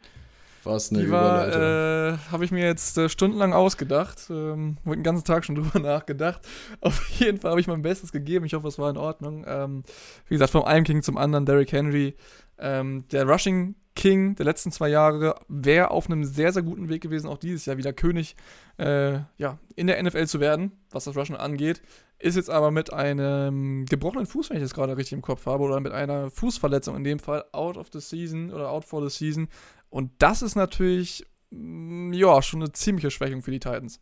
[0.64, 4.28] Was eine die war, äh, habe ich mir jetzt äh, stundenlang ausgedacht.
[4.30, 6.40] Ähm, habe den ganzen Tag schon drüber nachgedacht.
[6.80, 8.44] Auf jeden Fall habe ich mein Bestes gegeben.
[8.44, 9.44] Ich hoffe, es war in Ordnung.
[9.46, 9.82] Ähm,
[10.28, 12.14] wie gesagt, vom einen King zum anderen, Derrick Henry.
[12.58, 17.02] Ähm, der Rushing King der letzten zwei Jahre, wäre auf einem sehr, sehr guten Weg
[17.02, 18.36] gewesen, auch dieses Jahr wieder König
[18.78, 21.82] äh, ja, in der NFL zu werden, was das Rushen angeht.
[22.18, 25.64] Ist jetzt aber mit einem gebrochenen Fuß, wenn ich das gerade richtig im Kopf habe,
[25.64, 29.14] oder mit einer Fußverletzung in dem Fall out of the season oder out for the
[29.14, 29.48] season.
[29.90, 34.00] Und das ist natürlich, mm, ja, schon eine ziemliche Schwächung für die Titans.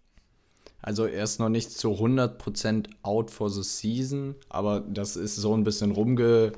[0.82, 5.54] Also er ist noch nicht zu 100% out for the season, aber das ist so
[5.54, 6.52] ein bisschen rumge...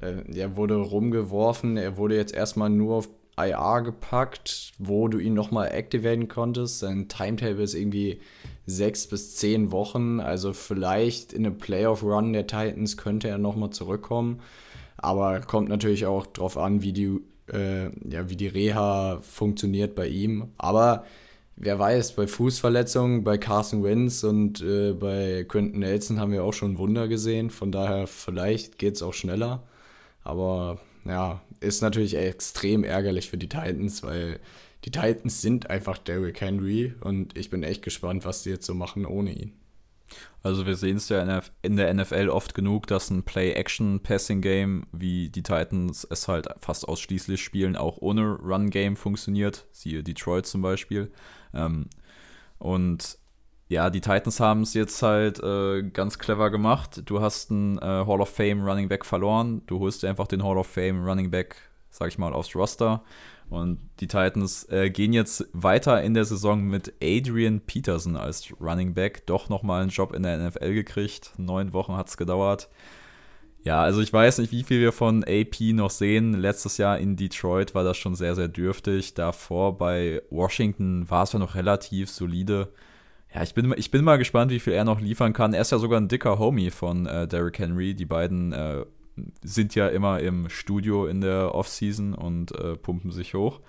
[0.00, 3.08] Äh, er wurde rumgeworfen, er wurde jetzt erstmal nur auf
[3.38, 6.80] IR gepackt, wo du ihn nochmal activaten konntest.
[6.80, 8.20] Sein Timetable ist irgendwie
[8.66, 14.40] sechs bis zehn Wochen, also vielleicht in einem Playoff-Run der Titans könnte er nochmal zurückkommen,
[14.96, 17.20] aber kommt natürlich auch drauf an, wie die,
[17.52, 21.04] äh, ja, wie die Reha funktioniert bei ihm, aber
[21.56, 26.52] wer weiß, bei Fußverletzungen, bei Carson Wentz und äh, bei Quentin Nelson haben wir auch
[26.52, 27.50] schon Wunder gesehen.
[27.50, 29.64] Von daher, vielleicht geht es auch schneller.
[30.28, 34.40] Aber ja, ist natürlich extrem ärgerlich für die Titans, weil
[34.84, 38.74] die Titans sind einfach Derrick Henry und ich bin echt gespannt, was die jetzt so
[38.74, 39.54] machen ohne ihn.
[40.42, 45.42] Also wir sehen es ja in der NFL oft genug, dass ein Play-Action-Passing-Game, wie die
[45.42, 49.66] Titans es halt fast ausschließlich spielen, auch ohne Run-Game funktioniert.
[49.72, 51.10] Siehe Detroit zum Beispiel.
[51.54, 51.86] Ähm,
[52.58, 53.18] und
[53.68, 57.02] ja, die Titans haben es jetzt halt äh, ganz clever gemacht.
[57.04, 59.62] Du hast einen äh, Hall of Fame Running Back verloren.
[59.66, 61.56] Du holst dir einfach den Hall of Fame Running Back,
[61.90, 63.02] sag ich mal, aufs Roster.
[63.50, 68.94] Und die Titans äh, gehen jetzt weiter in der Saison mit Adrian Peterson als Running
[68.94, 69.26] Back.
[69.26, 71.32] Doch nochmal einen Job in der NFL gekriegt.
[71.36, 72.68] Neun Wochen hat es gedauert.
[73.64, 76.32] Ja, also ich weiß nicht, wie viel wir von AP noch sehen.
[76.32, 79.12] Letztes Jahr in Detroit war das schon sehr, sehr dürftig.
[79.12, 82.72] Davor bei Washington war es ja noch relativ solide.
[83.34, 85.52] Ja, ich bin, ich bin mal gespannt, wie viel er noch liefern kann.
[85.52, 87.94] Er ist ja sogar ein dicker Homie von äh, Derrick Henry.
[87.94, 88.84] Die beiden äh,
[89.42, 93.60] sind ja immer im Studio in der Offseason und äh, pumpen sich hoch.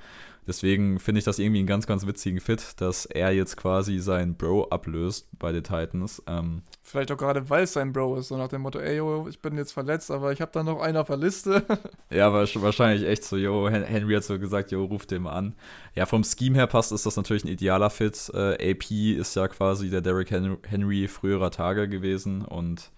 [0.49, 4.33] Deswegen finde ich das irgendwie einen ganz, ganz witzigen Fit, dass er jetzt quasi seinen
[4.33, 6.23] Bro ablöst bei den Titans.
[6.25, 9.27] Ähm, Vielleicht auch gerade, weil es sein Bro ist, so nach dem Motto, ey, yo,
[9.29, 11.63] ich bin jetzt verletzt, aber ich habe da noch einen auf der Liste.
[12.09, 15.53] ja, wahrscheinlich echt so, yo, Henry hat so gesagt, yo, ruf den mal an.
[15.93, 18.31] Ja, vom Scheme her passt, ist das natürlich ein idealer Fit.
[18.33, 22.89] Äh, AP ist ja quasi der Derrick Henry früherer Tage gewesen und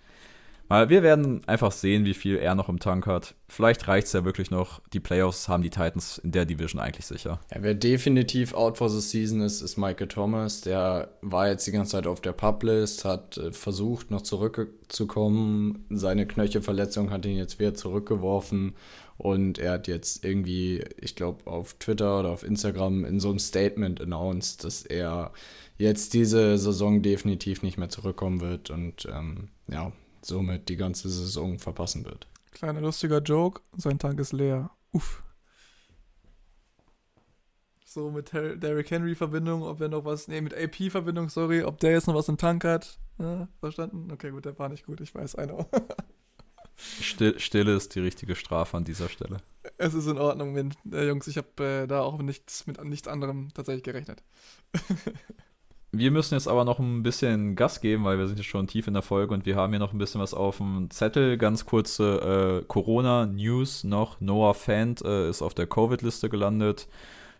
[0.71, 3.35] wir werden einfach sehen, wie viel er noch im Tank hat.
[3.47, 4.81] Vielleicht reicht es ja wirklich noch.
[4.93, 7.39] Die Playoffs haben die Titans in der Division eigentlich sicher.
[7.53, 10.61] Ja, wer definitiv out for the season ist, ist Michael Thomas.
[10.61, 15.85] Der war jetzt die ganze Zeit auf der Publist, hat äh, versucht, noch zurückzukommen.
[15.89, 18.75] Seine Knöchelverletzung hat ihn jetzt wieder zurückgeworfen.
[19.17, 23.39] Und er hat jetzt irgendwie, ich glaube, auf Twitter oder auf Instagram in so einem
[23.39, 25.31] Statement announced, dass er
[25.77, 28.69] jetzt diese Saison definitiv nicht mehr zurückkommen wird.
[28.69, 29.91] Und ähm, ja,
[30.25, 32.27] somit die ganze Saison verpassen wird.
[32.51, 34.71] Kleiner lustiger Joke, sein Tank ist leer.
[34.91, 35.23] Uff.
[37.85, 42.07] So mit Derrick Henry-Verbindung, ob er noch was, nee, mit AP-Verbindung, sorry, ob der jetzt
[42.07, 42.99] noch was im Tank hat.
[43.19, 44.09] Ja, verstanden?
[44.11, 45.69] Okay, gut, der war nicht gut, ich weiß, I know.
[46.75, 49.37] Still, Stille ist die richtige Strafe an dieser Stelle.
[49.77, 53.07] Es ist in Ordnung, wenn, äh, Jungs, ich habe äh, da auch nichts, mit nichts
[53.07, 54.23] anderem tatsächlich gerechnet.
[55.93, 58.87] Wir müssen jetzt aber noch ein bisschen Gas geben, weil wir sind jetzt schon tief
[58.87, 61.37] in der Folge und wir haben hier noch ein bisschen was auf dem Zettel.
[61.37, 64.21] Ganz kurze äh, Corona-News noch.
[64.21, 66.87] Noah Fant äh, ist auf der Covid-Liste gelandet.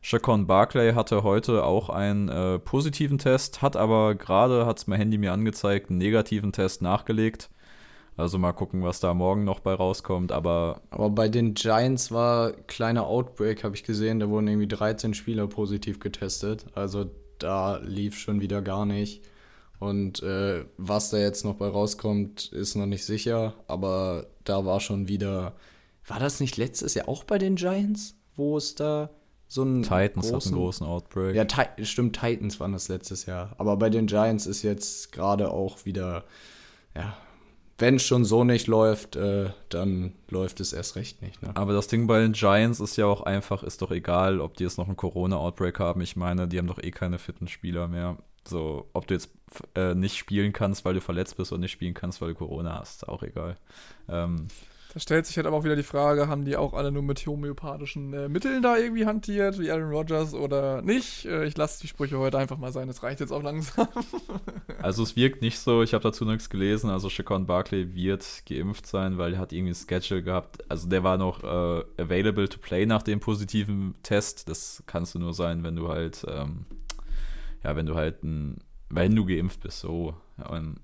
[0.01, 4.99] Chacon Barclay hatte heute auch einen äh, positiven Test, hat aber gerade, hat es mein
[4.99, 7.49] Handy mir angezeigt, einen negativen Test nachgelegt.
[8.17, 10.33] Also mal gucken, was da morgen noch bei rauskommt.
[10.33, 14.19] Aber, aber bei den Giants war kleiner Outbreak, habe ich gesehen.
[14.19, 16.65] Da wurden irgendwie 13 Spieler positiv getestet.
[16.75, 17.05] Also
[17.43, 19.23] da lief schon wieder gar nicht.
[19.80, 23.56] Und äh, was da jetzt noch bei rauskommt, ist noch nicht sicher.
[23.67, 25.54] Aber da war schon wieder.
[26.06, 29.10] War das nicht letztes Jahr auch bei den Giants, wo es da
[29.47, 29.82] so ein.
[29.82, 31.36] Titans großen, hat einen großen Outbreak.
[31.36, 33.56] Ja, stimmt, Titans waren das letztes Jahr.
[33.58, 36.25] Aber bei den Giants ist jetzt gerade auch wieder.
[36.95, 37.17] Ja,
[37.82, 41.41] wenn es schon so nicht läuft, äh, dann läuft es erst recht nicht.
[41.41, 41.52] Ne?
[41.56, 44.63] Aber das Ding bei den Giants ist ja auch einfach, ist doch egal, ob die
[44.63, 46.00] jetzt noch einen Corona-Outbreak haben.
[46.02, 48.17] Ich meine, die haben doch eh keine fitten Spieler mehr.
[48.48, 49.30] So, ob du jetzt
[49.76, 52.80] äh, nicht spielen kannst, weil du verletzt bist oder nicht spielen kannst, weil du Corona
[52.80, 53.58] hast, auch egal.
[54.08, 54.48] Ähm,
[54.93, 57.25] da stellt sich halt aber auch wieder die Frage, haben die auch alle nur mit
[57.25, 61.25] homöopathischen äh, Mitteln da irgendwie hantiert, wie Aaron Rodgers oder nicht?
[61.25, 63.88] Äh, ich lasse die Sprüche heute einfach mal sein, es reicht jetzt auch langsam.
[64.82, 68.86] also es wirkt nicht so, ich habe dazu nichts gelesen, also Chacon Barkley wird geimpft
[68.86, 72.60] sein, weil er hat irgendwie ein Schedule gehabt, also der war noch äh, available to
[72.60, 76.65] play nach dem positiven Test, das kannst du nur sein, wenn du halt, ähm,
[77.63, 78.58] ja, wenn du halt ein,
[78.89, 80.15] wenn du geimpft bist, so.
[80.49, 80.82] Und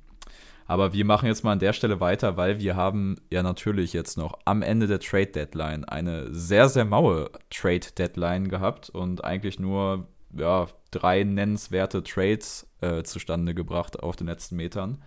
[0.67, 4.17] Aber wir machen jetzt mal an der Stelle weiter, weil wir haben ja natürlich jetzt
[4.17, 9.59] noch am Ende der Trade Deadline eine sehr, sehr maue Trade Deadline gehabt und eigentlich
[9.59, 15.01] nur ja, drei nennenswerte Trades äh, zustande gebracht auf den letzten Metern.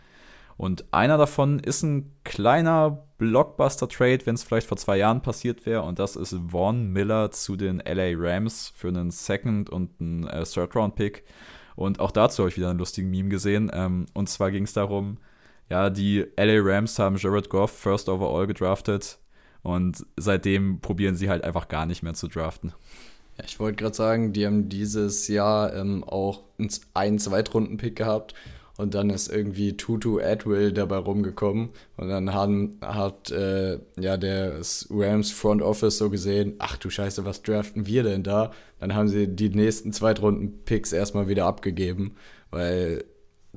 [0.57, 5.83] Und einer davon ist ein kleiner Blockbuster-Trade, wenn es vielleicht vor zwei Jahren passiert wäre.
[5.83, 10.45] Und das ist Vaughn Miller zu den LA Rams für einen Second- und einen äh,
[10.45, 11.25] Third-Round-Pick.
[11.77, 13.71] Und auch dazu habe ich wieder einen lustigen Meme gesehen.
[13.73, 15.17] Ähm, und zwar ging es darum,
[15.71, 19.19] ja, die LA Rams haben Jared Goff First Overall gedraftet.
[19.63, 22.73] Und seitdem probieren sie halt einfach gar nicht mehr zu draften.
[23.39, 26.43] Ja, ich wollte gerade sagen, die haben dieses Jahr ähm, auch
[26.95, 28.35] einen Zweitrunden-Pick gehabt
[28.79, 31.69] und dann ist irgendwie Tutu Atwill dabei rumgekommen.
[31.99, 37.27] Und dann haben, hat äh, ja der Rams Front Office so gesehen, ach du Scheiße,
[37.27, 38.53] was draften wir denn da?
[38.79, 42.17] Dann haben sie die nächsten Zweitrunden-Picks erstmal wieder abgegeben,
[42.51, 43.05] weil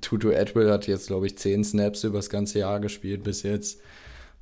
[0.01, 3.79] Tutu Atwill hat jetzt, glaube ich, zehn Snaps über das ganze Jahr gespielt bis jetzt.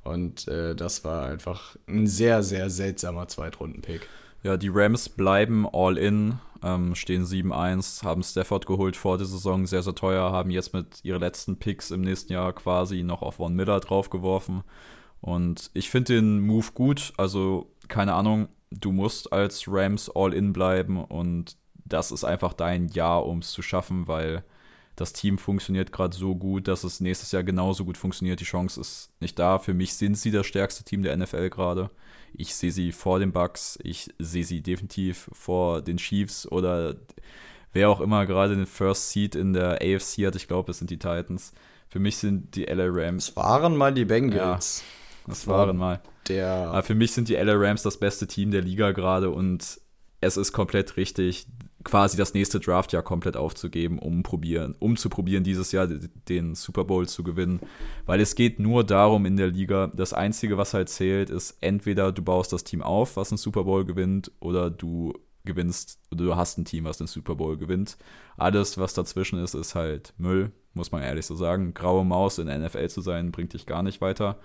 [0.04, 4.08] Und äh, das war einfach ein sehr, sehr seltsamer Zweitrunden-Pick.
[4.42, 9.66] Ja, die Rams bleiben all in ähm, stehen 7-1, haben Stafford geholt vor der Saison,
[9.66, 13.36] sehr, sehr teuer, haben jetzt mit ihren letzten Picks im nächsten Jahr quasi noch auf
[13.36, 14.62] Von Miller draufgeworfen.
[15.20, 21.02] Und ich finde den Move gut, also keine Ahnung, du musst als Rams All-In bleiben
[21.02, 24.44] und das ist einfach dein Jahr, um es zu schaffen, weil
[24.96, 28.40] das Team funktioniert gerade so gut, dass es nächstes Jahr genauso gut funktioniert.
[28.40, 29.58] Die Chance ist nicht da.
[29.58, 31.90] Für mich sind sie das stärkste Team der NFL gerade.
[32.34, 33.78] Ich sehe sie vor den Bucks.
[33.82, 36.96] Ich sehe sie definitiv vor den Chiefs oder
[37.72, 40.36] wer auch immer gerade den First Seed in der AFC hat.
[40.36, 41.52] Ich glaube, es sind die Titans.
[41.88, 43.28] Für mich sind die LA Rams.
[43.28, 44.80] Es waren mal die Bengals.
[44.80, 46.02] Ja, das waren mal.
[46.28, 49.80] Der Aber für mich sind die LA Rams das beste Team der Liga gerade und
[50.20, 51.46] es ist komplett richtig
[51.84, 56.84] quasi das nächste Draftjahr komplett aufzugeben, um probieren, um zu probieren, dieses Jahr den Super
[56.84, 57.60] Bowl zu gewinnen.
[58.06, 62.12] Weil es geht nur darum in der Liga, das Einzige, was halt zählt, ist entweder
[62.12, 65.14] du baust das Team auf, was einen Super Bowl gewinnt, oder du
[65.44, 67.96] gewinnst, oder du hast ein Team, was den Super Bowl gewinnt.
[68.36, 71.74] Alles, was dazwischen ist, ist halt Müll, muss man ehrlich so sagen.
[71.74, 74.38] Graue Maus in NFL zu sein, bringt dich gar nicht weiter.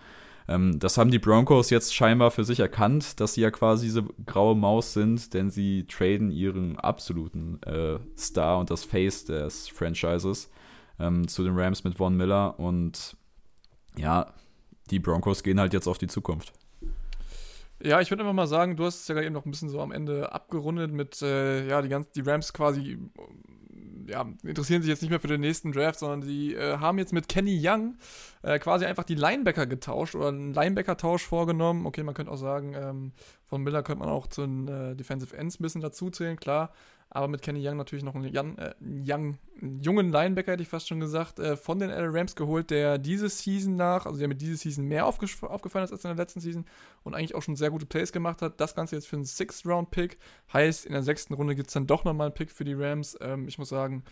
[0.47, 4.03] Ähm, das haben die Broncos jetzt scheinbar für sich erkannt, dass sie ja quasi diese
[4.25, 10.49] graue Maus sind, denn sie traden ihren absoluten äh, Star und das Face des Franchises
[10.99, 13.17] ähm, zu den Rams mit Von Miller und
[13.97, 14.33] ja,
[14.89, 16.53] die Broncos gehen halt jetzt auf die Zukunft.
[17.83, 19.69] Ja, ich würde einfach mal sagen, du hast es ja gerade eben noch ein bisschen
[19.69, 22.97] so am Ende abgerundet mit, äh, ja, die, ganz, die Rams quasi
[24.07, 27.13] ja, interessieren sich jetzt nicht mehr für den nächsten Draft, sondern sie äh, haben jetzt
[27.13, 27.95] mit Kenny Young
[28.41, 31.85] äh, quasi einfach die Linebacker getauscht oder einen Linebacker-Tausch vorgenommen.
[31.85, 33.11] Okay, man könnte auch sagen, ähm,
[33.45, 36.71] von Miller könnte man auch zu den äh, Defensive Ends ein bisschen dazuzählen, klar.
[37.09, 40.69] Aber mit Kenny Young natürlich noch einen, Young, äh, Young, einen jungen Linebacker, hätte ich
[40.69, 44.27] fast schon gesagt, äh, von den LA Rams geholt, der diese Season nach, also der
[44.27, 46.65] mit dieser Season mehr aufgefallen ist als in der letzten Season
[47.03, 48.59] und eigentlich auch schon sehr gute Plays gemacht hat.
[48.59, 50.17] Das Ganze jetzt für einen Sixth-Round-Pick.
[50.51, 53.17] Heißt, in der sechsten Runde gibt es dann doch nochmal einen Pick für die Rams.
[53.21, 54.03] Ähm, ich muss sagen,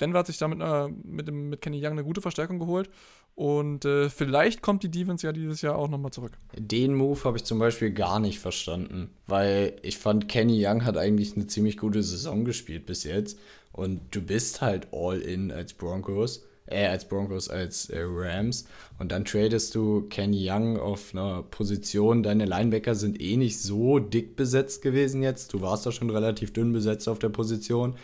[0.00, 2.90] Denver hat sich damit äh, mit, dem, mit Kenny Young eine gute Verstärkung geholt.
[3.34, 6.32] Und äh, vielleicht kommt die Defense ja dieses Jahr auch nochmal zurück.
[6.56, 10.96] Den Move habe ich zum Beispiel gar nicht verstanden, weil ich fand, Kenny Young hat
[10.96, 13.38] eigentlich eine ziemlich gute Saison gespielt bis jetzt.
[13.72, 18.66] Und du bist halt all in als Broncos, äh, als Broncos, als äh, Rams.
[18.98, 22.22] Und dann tradest du Kenny Young auf einer Position.
[22.22, 25.52] Deine Linebacker sind eh nicht so dick besetzt gewesen jetzt.
[25.52, 27.94] Du warst da schon relativ dünn besetzt auf der Position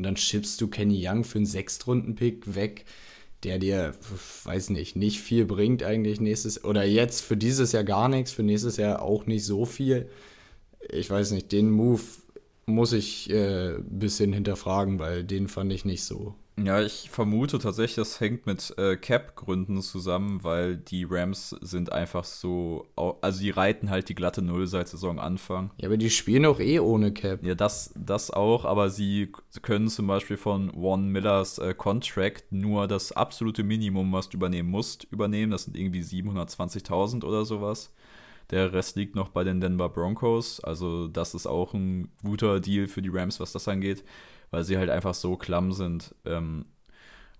[0.00, 2.86] und dann schippst du Kenny Young für einen Sechstrunden-Pick weg,
[3.42, 3.92] der dir,
[4.44, 8.42] weiß nicht, nicht viel bringt eigentlich nächstes, oder jetzt für dieses Jahr gar nichts, für
[8.42, 10.08] nächstes Jahr auch nicht so viel.
[10.88, 12.00] Ich weiß nicht, den Move
[12.64, 17.58] muss ich äh, ein bisschen hinterfragen, weil den fand ich nicht so ja, ich vermute
[17.58, 23.50] tatsächlich, das hängt mit äh, Cap-Gründen zusammen, weil die Rams sind einfach so, also die
[23.50, 25.70] reiten halt die glatte Null seit Saisonanfang.
[25.78, 27.42] Ja, aber die spielen auch eh ohne Cap.
[27.44, 29.32] Ja, das, das auch, aber sie
[29.62, 34.70] können zum Beispiel von One Millers äh, Contract nur das absolute Minimum, was du übernehmen
[34.70, 35.52] musst, übernehmen.
[35.52, 37.92] Das sind irgendwie 720.000 oder sowas.
[38.50, 40.60] Der Rest liegt noch bei den Denver Broncos.
[40.60, 44.04] Also, das ist auch ein guter Deal für die Rams, was das angeht
[44.50, 46.14] weil sie halt einfach so klamm sind.
[46.24, 46.66] Ähm,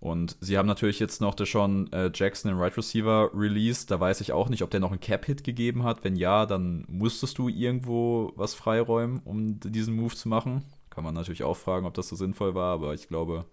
[0.00, 3.90] und sie haben natürlich jetzt noch schon äh, Jackson, den Right Receiver, released.
[3.90, 6.04] Da weiß ich auch nicht, ob der noch einen Cap-Hit gegeben hat.
[6.04, 10.64] Wenn ja, dann musstest du irgendwo was freiräumen, um diesen Move zu machen.
[10.88, 13.44] Kann man natürlich auch fragen, ob das so sinnvoll war, aber ich glaube.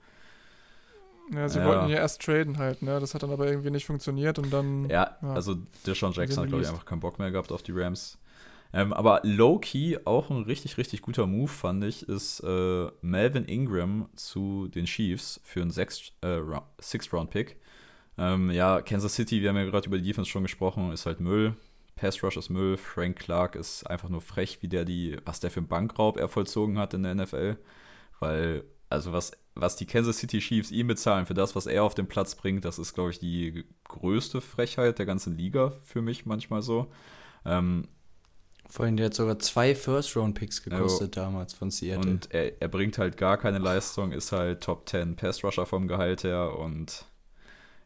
[1.33, 1.65] Ja, sie ja.
[1.65, 3.01] wollten ja erst traden halt, ne?
[3.01, 4.89] Das hat dann aber irgendwie nicht funktioniert und dann.
[4.89, 5.33] Ja, ja.
[5.33, 8.17] also Deshaun Jackson hat, glaube ich, einfach keinen Bock mehr gehabt auf die Rams.
[8.73, 14.09] Ähm, aber low-key auch ein richtig, richtig guter Move, fand ich, ist äh, Melvin Ingram
[14.15, 17.57] zu den Chiefs für einen Sixth-Round-Pick.
[18.17, 21.19] Ähm, ja, Kansas City, wir haben ja gerade über die Defense schon gesprochen, ist halt
[21.19, 21.55] Müll.
[21.95, 22.77] Pass Rush ist Müll.
[22.77, 26.29] Frank Clark ist einfach nur frech, wie der die, was der für einen Bankraub er
[26.29, 27.57] vollzogen hat in der NFL.
[28.19, 31.95] Weil, also was, was die Kansas City Chiefs ihm bezahlen für das, was er auf
[31.95, 36.25] den Platz bringt, das ist, glaube ich, die größte Frechheit der ganzen Liga für mich
[36.25, 36.91] manchmal so.
[37.45, 37.87] Ähm,
[38.69, 42.11] Vorhin, der hat sogar zwei First-Round-Picks gekostet ja, damals von Seattle.
[42.11, 46.23] Und er, er bringt halt gar keine Leistung, ist halt Top 10 Pass-Rusher vom Gehalt
[46.23, 47.05] her und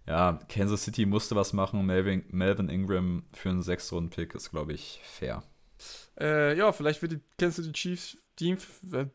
[0.08, 1.86] ja, Kansas City musste was machen.
[1.86, 5.44] Melvin, Melvin Ingram für einen Sechs-Runden-Pick ist, glaube ich, fair.
[6.20, 8.58] Äh, ja, vielleicht wird die Kansas City Chiefs Team.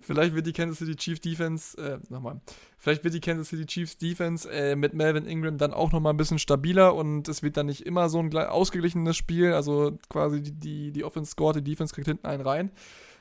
[0.00, 2.40] vielleicht wird die Kansas City Chiefs Defense, äh, nochmal,
[2.78, 6.16] vielleicht wird die Kansas City Chiefs Defense äh, mit Melvin Ingram dann auch nochmal ein
[6.16, 10.52] bisschen stabiler und es wird dann nicht immer so ein ausgeglichenes Spiel, also quasi die,
[10.52, 12.70] die, die Offense scored, die Defense kriegt hinten einen rein.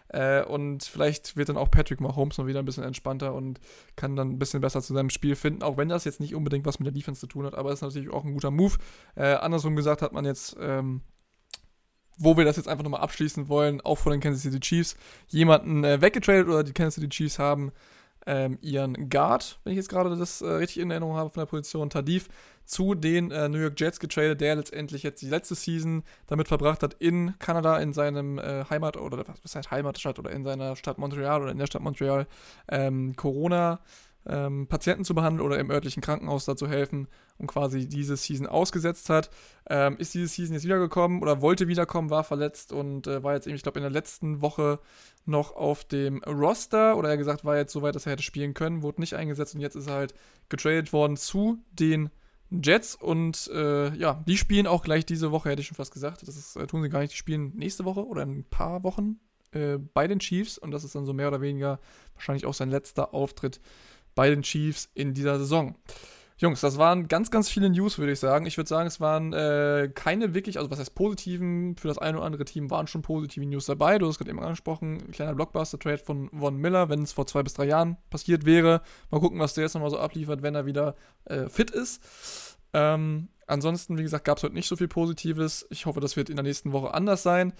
[0.10, 3.60] Äh, und vielleicht wird dann auch Patrick Mahomes mal wieder ein bisschen entspannter und
[3.96, 6.66] kann dann ein bisschen besser zu seinem Spiel finden, auch wenn das jetzt nicht unbedingt
[6.66, 8.76] was mit der Defense zu tun hat, aber ist natürlich auch ein guter Move.
[9.16, 11.02] Äh, andersrum gesagt hat man jetzt, ähm,
[12.18, 14.96] wo wir das jetzt einfach nochmal abschließen wollen, auch vor den Kansas City Chiefs,
[15.28, 17.74] jemanden äh, weggetradet oder die Kansas City Chiefs haben
[18.28, 21.48] ähm, ihren Guard, wenn ich jetzt gerade das äh, richtig in Erinnerung habe von der
[21.48, 22.28] Position, Tadif,
[22.66, 26.84] zu den äh, New York Jets getradet, der letztendlich jetzt die letzte Season damit verbracht
[26.84, 30.98] hat, in Kanada, in seinem äh, Heimat- oder was heißt Heimatstadt oder in seiner Stadt
[30.98, 32.28] Montreal oder in der Stadt Montreal
[32.68, 33.80] ähm, Corona
[34.28, 37.08] ähm, Patienten zu behandeln oder im örtlichen Krankenhaus da zu helfen
[37.38, 39.30] und quasi diese Season ausgesetzt hat.
[39.70, 43.48] Ähm, ist diese Season jetzt wiedergekommen oder wollte wiederkommen, war verletzt und äh, war jetzt
[43.48, 44.80] eben, ich glaube, in der letzten Woche
[45.26, 48.54] noch auf dem Roster oder er gesagt, war jetzt so weit, dass er hätte spielen
[48.54, 50.14] können, wurde nicht eingesetzt und jetzt ist er halt
[50.50, 52.10] getradet worden zu den
[52.50, 56.26] Jets und äh, ja, die spielen auch gleich diese Woche, hätte ich schon fast gesagt.
[56.26, 58.84] Das ist, äh, tun sie gar nicht, die spielen nächste Woche oder in ein paar
[58.84, 59.20] Wochen
[59.52, 61.80] äh, bei den Chiefs und das ist dann so mehr oder weniger
[62.16, 63.60] wahrscheinlich auch sein letzter Auftritt
[64.18, 65.76] bei den Chiefs in dieser Saison.
[66.40, 68.46] Jungs, das waren ganz, ganz viele News, würde ich sagen.
[68.46, 72.18] Ich würde sagen, es waren äh, keine wirklich, also was heißt positiven, für das eine
[72.18, 73.98] oder andere Team waren schon positive News dabei.
[73.98, 77.44] Du hast gerade eben angesprochen, ein kleiner Blockbuster-Trade von Von Miller, wenn es vor zwei
[77.44, 78.82] bis drei Jahren passiert wäre.
[79.10, 80.96] Mal gucken, was der jetzt nochmal so abliefert, wenn er wieder
[81.26, 82.58] äh, fit ist.
[82.74, 85.66] Ähm, ansonsten, wie gesagt, gab es heute nicht so viel Positives.
[85.70, 87.54] Ich hoffe, das wird in der nächsten Woche anders sein.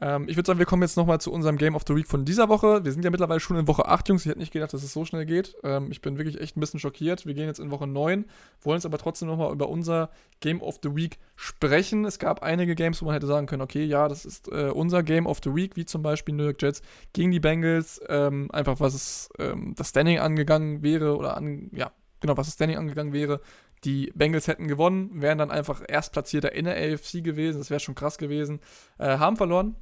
[0.00, 2.24] Ähm, ich würde sagen, wir kommen jetzt nochmal zu unserem Game of the Week von
[2.24, 2.84] dieser Woche.
[2.84, 4.24] Wir sind ja mittlerweile schon in Woche 8, Jungs.
[4.24, 5.54] Ich hätte nicht gedacht, dass es so schnell geht.
[5.62, 7.26] Ähm, ich bin wirklich echt ein bisschen schockiert.
[7.26, 8.24] Wir gehen jetzt in Woche 9,
[8.62, 12.04] wollen jetzt aber trotzdem nochmal über unser Game of the Week sprechen.
[12.04, 15.02] Es gab einige Games, wo man hätte sagen können, okay, ja, das ist äh, unser
[15.02, 16.82] Game of the Week, wie zum Beispiel New York Jets
[17.12, 18.00] gegen die Bengals.
[18.08, 22.54] Ähm, einfach was es ähm, das Standing angegangen wäre oder an, ja, genau, was das
[22.54, 23.40] Standing angegangen wäre.
[23.84, 27.58] Die Bengals hätten gewonnen, wären dann einfach Erstplatzierter in der AFC gewesen.
[27.58, 28.60] Das wäre schon krass gewesen.
[28.98, 29.76] Äh, haben verloren.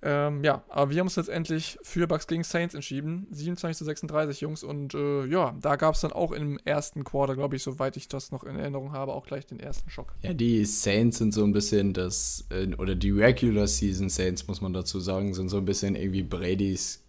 [0.00, 3.26] Ähm, ja, aber wir haben uns letztendlich für Bucks gegen Saints entschieden.
[3.30, 4.62] 27 zu 36, Jungs.
[4.62, 8.06] Und äh, ja, da gab es dann auch im ersten Quarter, glaube ich, soweit ich
[8.06, 10.14] das noch in Erinnerung habe, auch gleich den ersten Schock.
[10.22, 14.60] Ja, die Saints sind so ein bisschen das, äh, oder die Regular Season Saints, muss
[14.60, 17.04] man dazu sagen, sind so ein bisschen irgendwie Bradys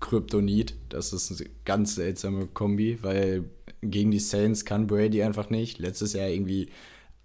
[0.00, 0.74] Kryptonit.
[0.88, 3.44] Das ist eine ganz seltsame Kombi, weil
[3.82, 5.78] gegen die Saints kann Brady einfach nicht.
[5.78, 6.68] Letztes Jahr irgendwie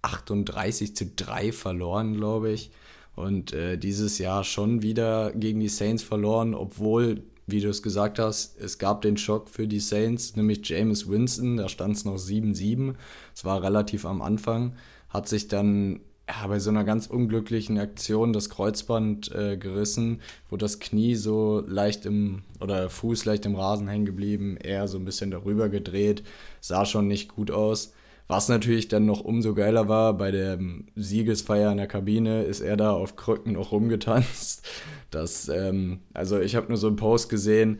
[0.02, 2.70] 38 zu 3 verloren, glaube ich.
[3.14, 8.18] Und äh, dieses Jahr schon wieder gegen die Saints verloren, obwohl, wie du es gesagt
[8.18, 12.18] hast, es gab den Schock für die Saints, nämlich James Winston, da stand es noch
[12.18, 12.94] 7-7.
[13.34, 14.76] Es war relativ am Anfang,
[15.08, 20.20] hat sich dann ja, bei so einer ganz unglücklichen Aktion das Kreuzband äh, gerissen,
[20.50, 24.98] wo das Knie so leicht im, oder Fuß leicht im Rasen hängen geblieben, er so
[24.98, 26.24] ein bisschen darüber gedreht,
[26.60, 27.92] sah schon nicht gut aus.
[28.28, 30.58] Was natürlich dann noch umso geiler war, bei der
[30.96, 34.66] Siegesfeier in der Kabine ist er da auf Krücken noch rumgetanzt.
[35.12, 37.78] Das, ähm, also ich habe nur so einen Post gesehen,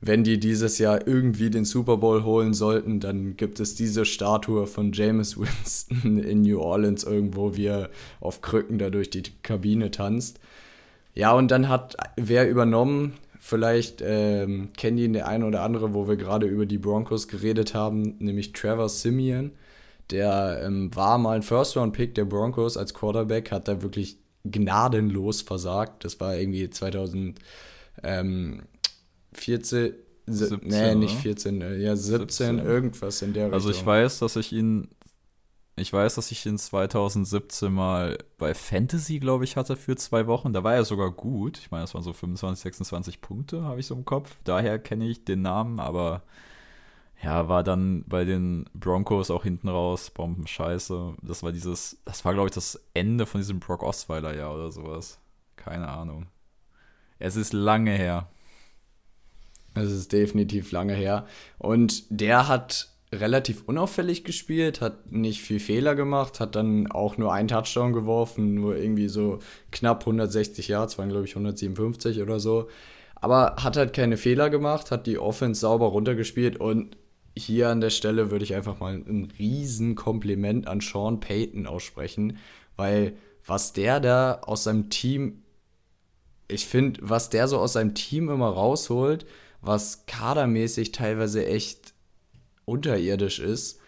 [0.00, 4.66] wenn die dieses Jahr irgendwie den Super Bowl holen sollten, dann gibt es diese Statue
[4.66, 7.90] von James Winston in New Orleans irgendwo, wie er
[8.20, 10.38] auf Krücken da durch die Kabine tanzt.
[11.14, 16.06] Ja, und dann hat wer übernommen, vielleicht ähm, kennt ihn der eine oder andere, wo
[16.06, 19.50] wir gerade über die Broncos geredet haben, nämlich Trevor Simeon.
[20.10, 26.04] Der ähm, war mal ein First-Round-Pick der Broncos als Quarterback, hat da wirklich gnadenlos versagt.
[26.04, 27.38] Das war irgendwie 2000.
[28.04, 28.62] Ähm,
[29.32, 29.94] 14,
[30.26, 33.54] 17, nee, nicht 14, äh, ja 17, 17, irgendwas in der Richtung.
[33.54, 34.88] Also ich weiß, dass ich ihn,
[35.76, 40.52] ich weiß, dass ich ihn 2017 mal bei Fantasy, glaube ich, hatte für zwei Wochen.
[40.52, 41.58] Da war er sogar gut.
[41.58, 44.36] Ich meine, das waren so 25, 26 Punkte, habe ich so im Kopf.
[44.44, 46.22] Daher kenne ich den Namen, aber
[47.22, 51.14] ja, war dann bei den Broncos auch hinten raus, Bombenscheiße.
[51.22, 54.70] Das war dieses, das war, glaube ich, das Ende von diesem Brock Osweiler Jahr oder
[54.70, 55.18] sowas.
[55.56, 56.26] Keine Ahnung.
[57.18, 58.28] Es ist lange her.
[59.74, 61.26] Es ist definitiv lange her.
[61.58, 67.32] Und der hat relativ unauffällig gespielt, hat nicht viel Fehler gemacht, hat dann auch nur
[67.32, 69.38] einen Touchdown geworfen, nur irgendwie so
[69.70, 72.68] knapp 160 Yards, waren glaube ich 157 oder so.
[73.14, 76.96] Aber hat halt keine Fehler gemacht, hat die Offense sauber runtergespielt und
[77.36, 82.38] hier an der Stelle würde ich einfach mal ein riesen Kompliment an Sean Payton aussprechen,
[82.76, 83.16] weil
[83.46, 85.42] was der da aus seinem Team,
[86.48, 89.24] ich finde, was der so aus seinem Team immer rausholt,
[89.60, 91.92] was kadermäßig teilweise echt
[92.64, 93.80] unterirdisch ist,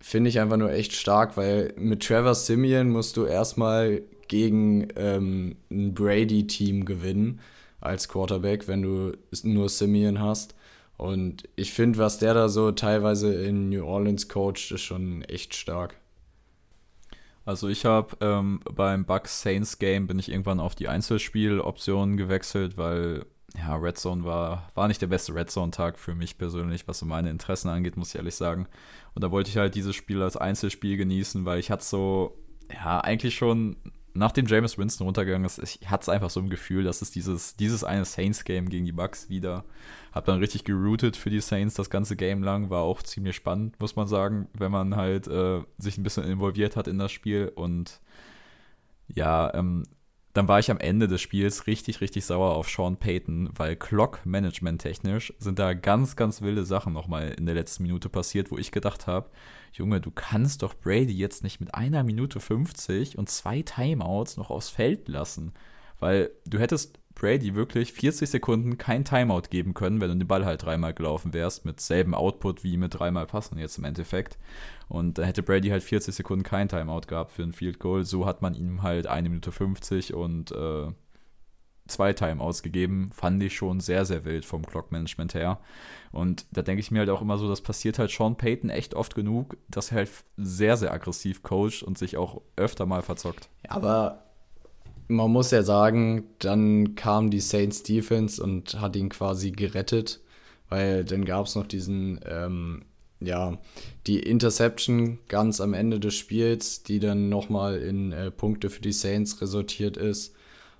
[0.00, 5.56] finde ich einfach nur echt stark, weil mit Trevor Simeon musst du erstmal gegen ähm,
[5.70, 7.40] ein Brady-Team gewinnen
[7.80, 9.12] als Quarterback, wenn du
[9.42, 10.54] nur Simeon hast.
[10.96, 15.54] Und ich finde, was der da so teilweise in New Orleans coacht, ist schon echt
[15.54, 15.96] stark.
[17.44, 22.76] Also ich habe ähm, beim Bucks Saints Game bin ich irgendwann auf die Einzelspieloptionen gewechselt,
[22.76, 23.26] weil
[23.56, 27.06] ja, Red Zone war, war nicht der beste Red Zone-Tag für mich persönlich, was so
[27.06, 28.66] meine Interessen angeht, muss ich ehrlich sagen.
[29.14, 32.38] Und da wollte ich halt dieses Spiel als Einzelspiel genießen, weil ich hatte so,
[32.72, 33.76] ja, eigentlich schon,
[34.14, 37.56] nachdem James Winston runtergegangen ist, ich hatte es einfach so im Gefühl, dass es dieses,
[37.56, 39.64] dieses eine Saints-Game gegen die Bucks wieder.
[40.12, 43.78] Hab dann richtig geroutet für die Saints das ganze Game lang, war auch ziemlich spannend,
[43.80, 47.52] muss man sagen, wenn man halt äh, sich ein bisschen involviert hat in das Spiel
[47.54, 48.00] und
[49.08, 49.84] ja, ähm,
[50.32, 55.34] dann war ich am Ende des Spiels richtig, richtig sauer auf Sean Payton, weil Clock-Management-technisch
[55.38, 59.06] sind da ganz, ganz wilde Sachen nochmal in der letzten Minute passiert, wo ich gedacht
[59.06, 59.30] habe,
[59.74, 64.50] Junge, du kannst doch Brady jetzt nicht mit einer Minute 50 und zwei Timeouts noch
[64.50, 65.52] aufs Feld lassen.
[65.98, 70.44] Weil du hättest Brady wirklich 40 Sekunden kein Timeout geben können, wenn du den Ball
[70.44, 74.38] halt dreimal gelaufen wärst, mit selben Output wie mit dreimal passen jetzt im Endeffekt.
[74.88, 78.04] Und dann hätte Brady halt 40 Sekunden kein Timeout gehabt für ein Field Goal.
[78.04, 80.88] So hat man ihm halt eine Minute 50 und äh,
[81.86, 83.10] zwei Timeouts gegeben.
[83.14, 85.60] Fand ich schon sehr, sehr wild vom Clock-Management her.
[86.10, 88.94] Und da denke ich mir halt auch immer so, das passiert halt Sean Payton echt
[88.94, 93.48] oft genug, dass er halt sehr, sehr aggressiv coacht und sich auch öfter mal verzockt.
[93.64, 94.31] Ja, aber
[95.12, 100.20] man muss ja sagen, dann kam die Saints Defense und hat ihn quasi gerettet,
[100.68, 102.82] weil dann gab es noch diesen, ähm,
[103.20, 103.58] ja,
[104.06, 108.92] die Interception ganz am Ende des Spiels, die dann nochmal in äh, Punkte für die
[108.92, 110.34] Saints resultiert ist.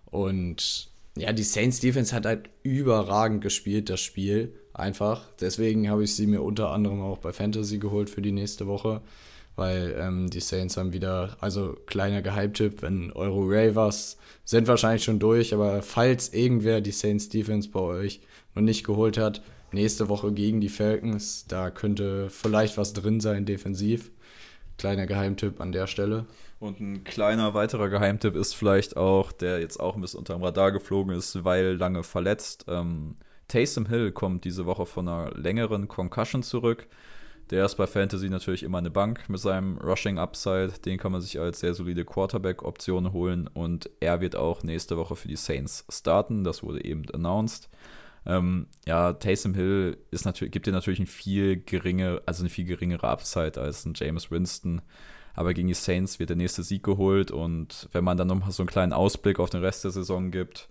[0.06, 4.54] Und ja, die Saints Defense hat halt überragend gespielt, das Spiel.
[4.74, 5.28] Einfach.
[5.38, 9.02] Deswegen habe ich sie mir unter anderem auch bei Fantasy geholt für die nächste Woche
[9.56, 15.18] weil ähm, die Saints haben wieder, also kleiner Geheimtipp, wenn Euro Ravers sind wahrscheinlich schon
[15.18, 18.20] durch, aber falls irgendwer die Saints Defense bei euch
[18.54, 19.42] noch nicht geholt hat,
[19.72, 24.10] nächste Woche gegen die Falcons, da könnte vielleicht was drin sein defensiv.
[24.78, 26.26] Kleiner Geheimtipp an der Stelle.
[26.58, 30.42] Und ein kleiner weiterer Geheimtipp ist vielleicht auch, der jetzt auch ein bisschen unter dem
[30.42, 32.64] Radar geflogen ist, weil lange verletzt.
[32.68, 33.16] Ähm,
[33.48, 36.86] Taysom Hill kommt diese Woche von einer längeren Concussion zurück.
[37.50, 40.72] Der ist bei Fantasy natürlich immer eine Bank mit seinem Rushing Upside.
[40.84, 45.16] Den kann man sich als sehr solide Quarterback-Option holen und er wird auch nächste Woche
[45.16, 46.44] für die Saints starten.
[46.44, 47.68] Das wurde eben announced.
[48.24, 52.64] Ähm, ja, Taysom Hill ist natürlich, gibt dir natürlich ein viel geringe, also eine viel
[52.64, 54.80] geringere Upside als ein James Winston.
[55.34, 58.62] Aber gegen die Saints wird der nächste Sieg geholt und wenn man dann nochmal so
[58.62, 60.68] einen kleinen Ausblick auf den Rest der Saison gibt,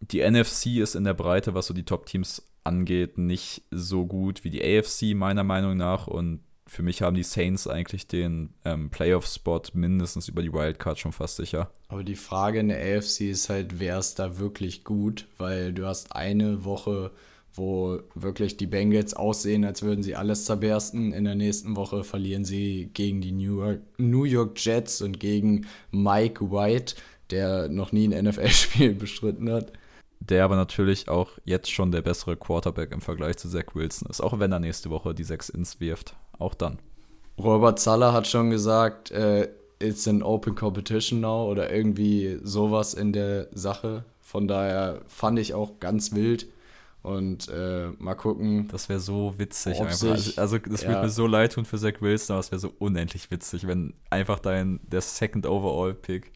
[0.00, 4.50] die NFC ist in der Breite, was so die Top-Teams angeht, nicht so gut wie
[4.50, 6.06] die AFC, meiner Meinung nach.
[6.06, 11.12] Und für mich haben die Saints eigentlich den ähm, Playoff-Spot mindestens über die Wildcard schon
[11.12, 11.70] fast sicher.
[11.88, 15.26] Aber die Frage in der AFC ist halt, wer ist da wirklich gut?
[15.38, 17.10] Weil du hast eine Woche,
[17.54, 21.12] wo wirklich die Bengals aussehen, als würden sie alles zerbersten.
[21.12, 25.66] In der nächsten Woche verlieren sie gegen die New York, New York Jets und gegen
[25.90, 26.96] Mike White,
[27.30, 29.72] der noch nie ein NFL-Spiel bestritten hat
[30.20, 34.20] der aber natürlich auch jetzt schon der bessere Quarterback im Vergleich zu Zach Wilson ist,
[34.20, 36.16] auch wenn er nächste Woche die 6 ins wirft.
[36.38, 36.78] Auch dann.
[37.38, 39.48] Robert Zaller hat schon gesagt, äh,
[39.78, 44.04] it's an open competition now oder irgendwie sowas in der Sache.
[44.20, 46.48] Von daher fand ich auch ganz wild.
[47.02, 48.68] Und äh, mal gucken.
[48.68, 49.94] Das wäre so witzig einfach.
[49.94, 50.88] Sich, also, das ja.
[50.88, 53.94] würde mir so leid tun für Zach Wilson, aber es wäre so unendlich witzig, wenn
[54.10, 56.32] einfach dein der Second Overall Pick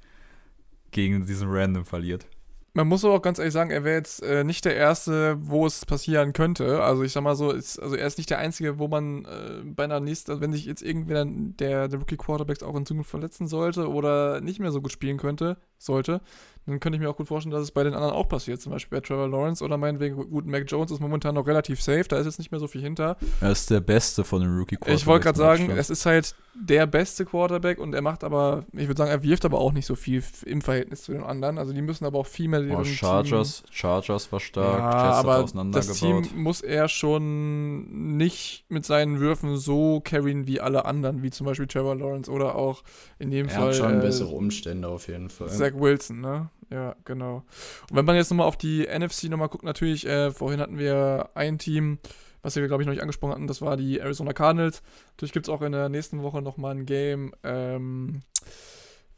[0.93, 2.27] gegen diesen Random verliert.
[2.75, 5.67] Man muss aber auch ganz ehrlich sagen, er wäre jetzt äh, nicht der Erste, wo
[5.67, 6.83] es passieren könnte.
[6.83, 9.63] Also ich sag mal so, ist, also er ist nicht der Einzige, wo man äh,
[9.63, 13.11] bei einer nächsten, also wenn sich jetzt irgendwer der, der Rookie Quarterbacks auch in Zukunft
[13.11, 16.23] verletzen sollte oder nicht mehr so gut spielen könnte, sollte,
[16.67, 18.61] dann könnte ich mir auch gut vorstellen, dass es bei den anderen auch passiert.
[18.61, 22.05] Zum Beispiel bei Trevor Lawrence oder meinetwegen, gut, Mac Jones ist momentan noch relativ safe,
[22.05, 23.17] da ist jetzt nicht mehr so viel hinter.
[23.41, 25.03] Er ist der Beste von den Rookie Quarterbacks.
[25.03, 28.87] Ich wollte gerade sagen, es ist halt der beste Quarterback und er macht aber, ich
[28.87, 31.59] würde sagen, er wirft aber auch nicht so viel im Verhältnis zu den anderen.
[31.59, 35.45] Also die müssen aber auch viel mehr oh, Chargers, Team, Chargers war stark, ja, aber
[35.73, 41.31] das Team muss er schon nicht mit seinen Würfen so carryen wie alle anderen, wie
[41.31, 42.83] zum Beispiel Trevor Lawrence oder auch
[43.19, 43.69] in dem er Fall.
[43.69, 45.49] Hat schon äh, bessere Umstände auf jeden Fall.
[45.49, 46.51] Zach Wilson, ne?
[46.73, 47.45] Ja, genau.
[47.91, 51.31] Und wenn man jetzt nochmal auf die NFC nochmal guckt, natürlich, äh, vorhin hatten wir
[51.35, 51.99] ein Team,
[52.41, 54.83] was wir, glaube ich, noch nicht angesprochen hatten, das war die Arizona Cardinals.
[55.11, 58.23] Natürlich gibt es auch in der nächsten Woche nochmal ein Game, ähm,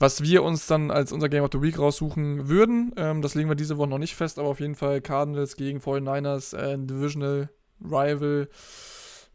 [0.01, 2.93] was wir uns dann als unser Game of the Week raussuchen würden.
[2.97, 5.79] Ähm, das legen wir diese Woche noch nicht fest, aber auf jeden Fall Cardinals gegen
[5.79, 7.51] 49ers, äh, Divisional
[7.81, 8.49] Rival.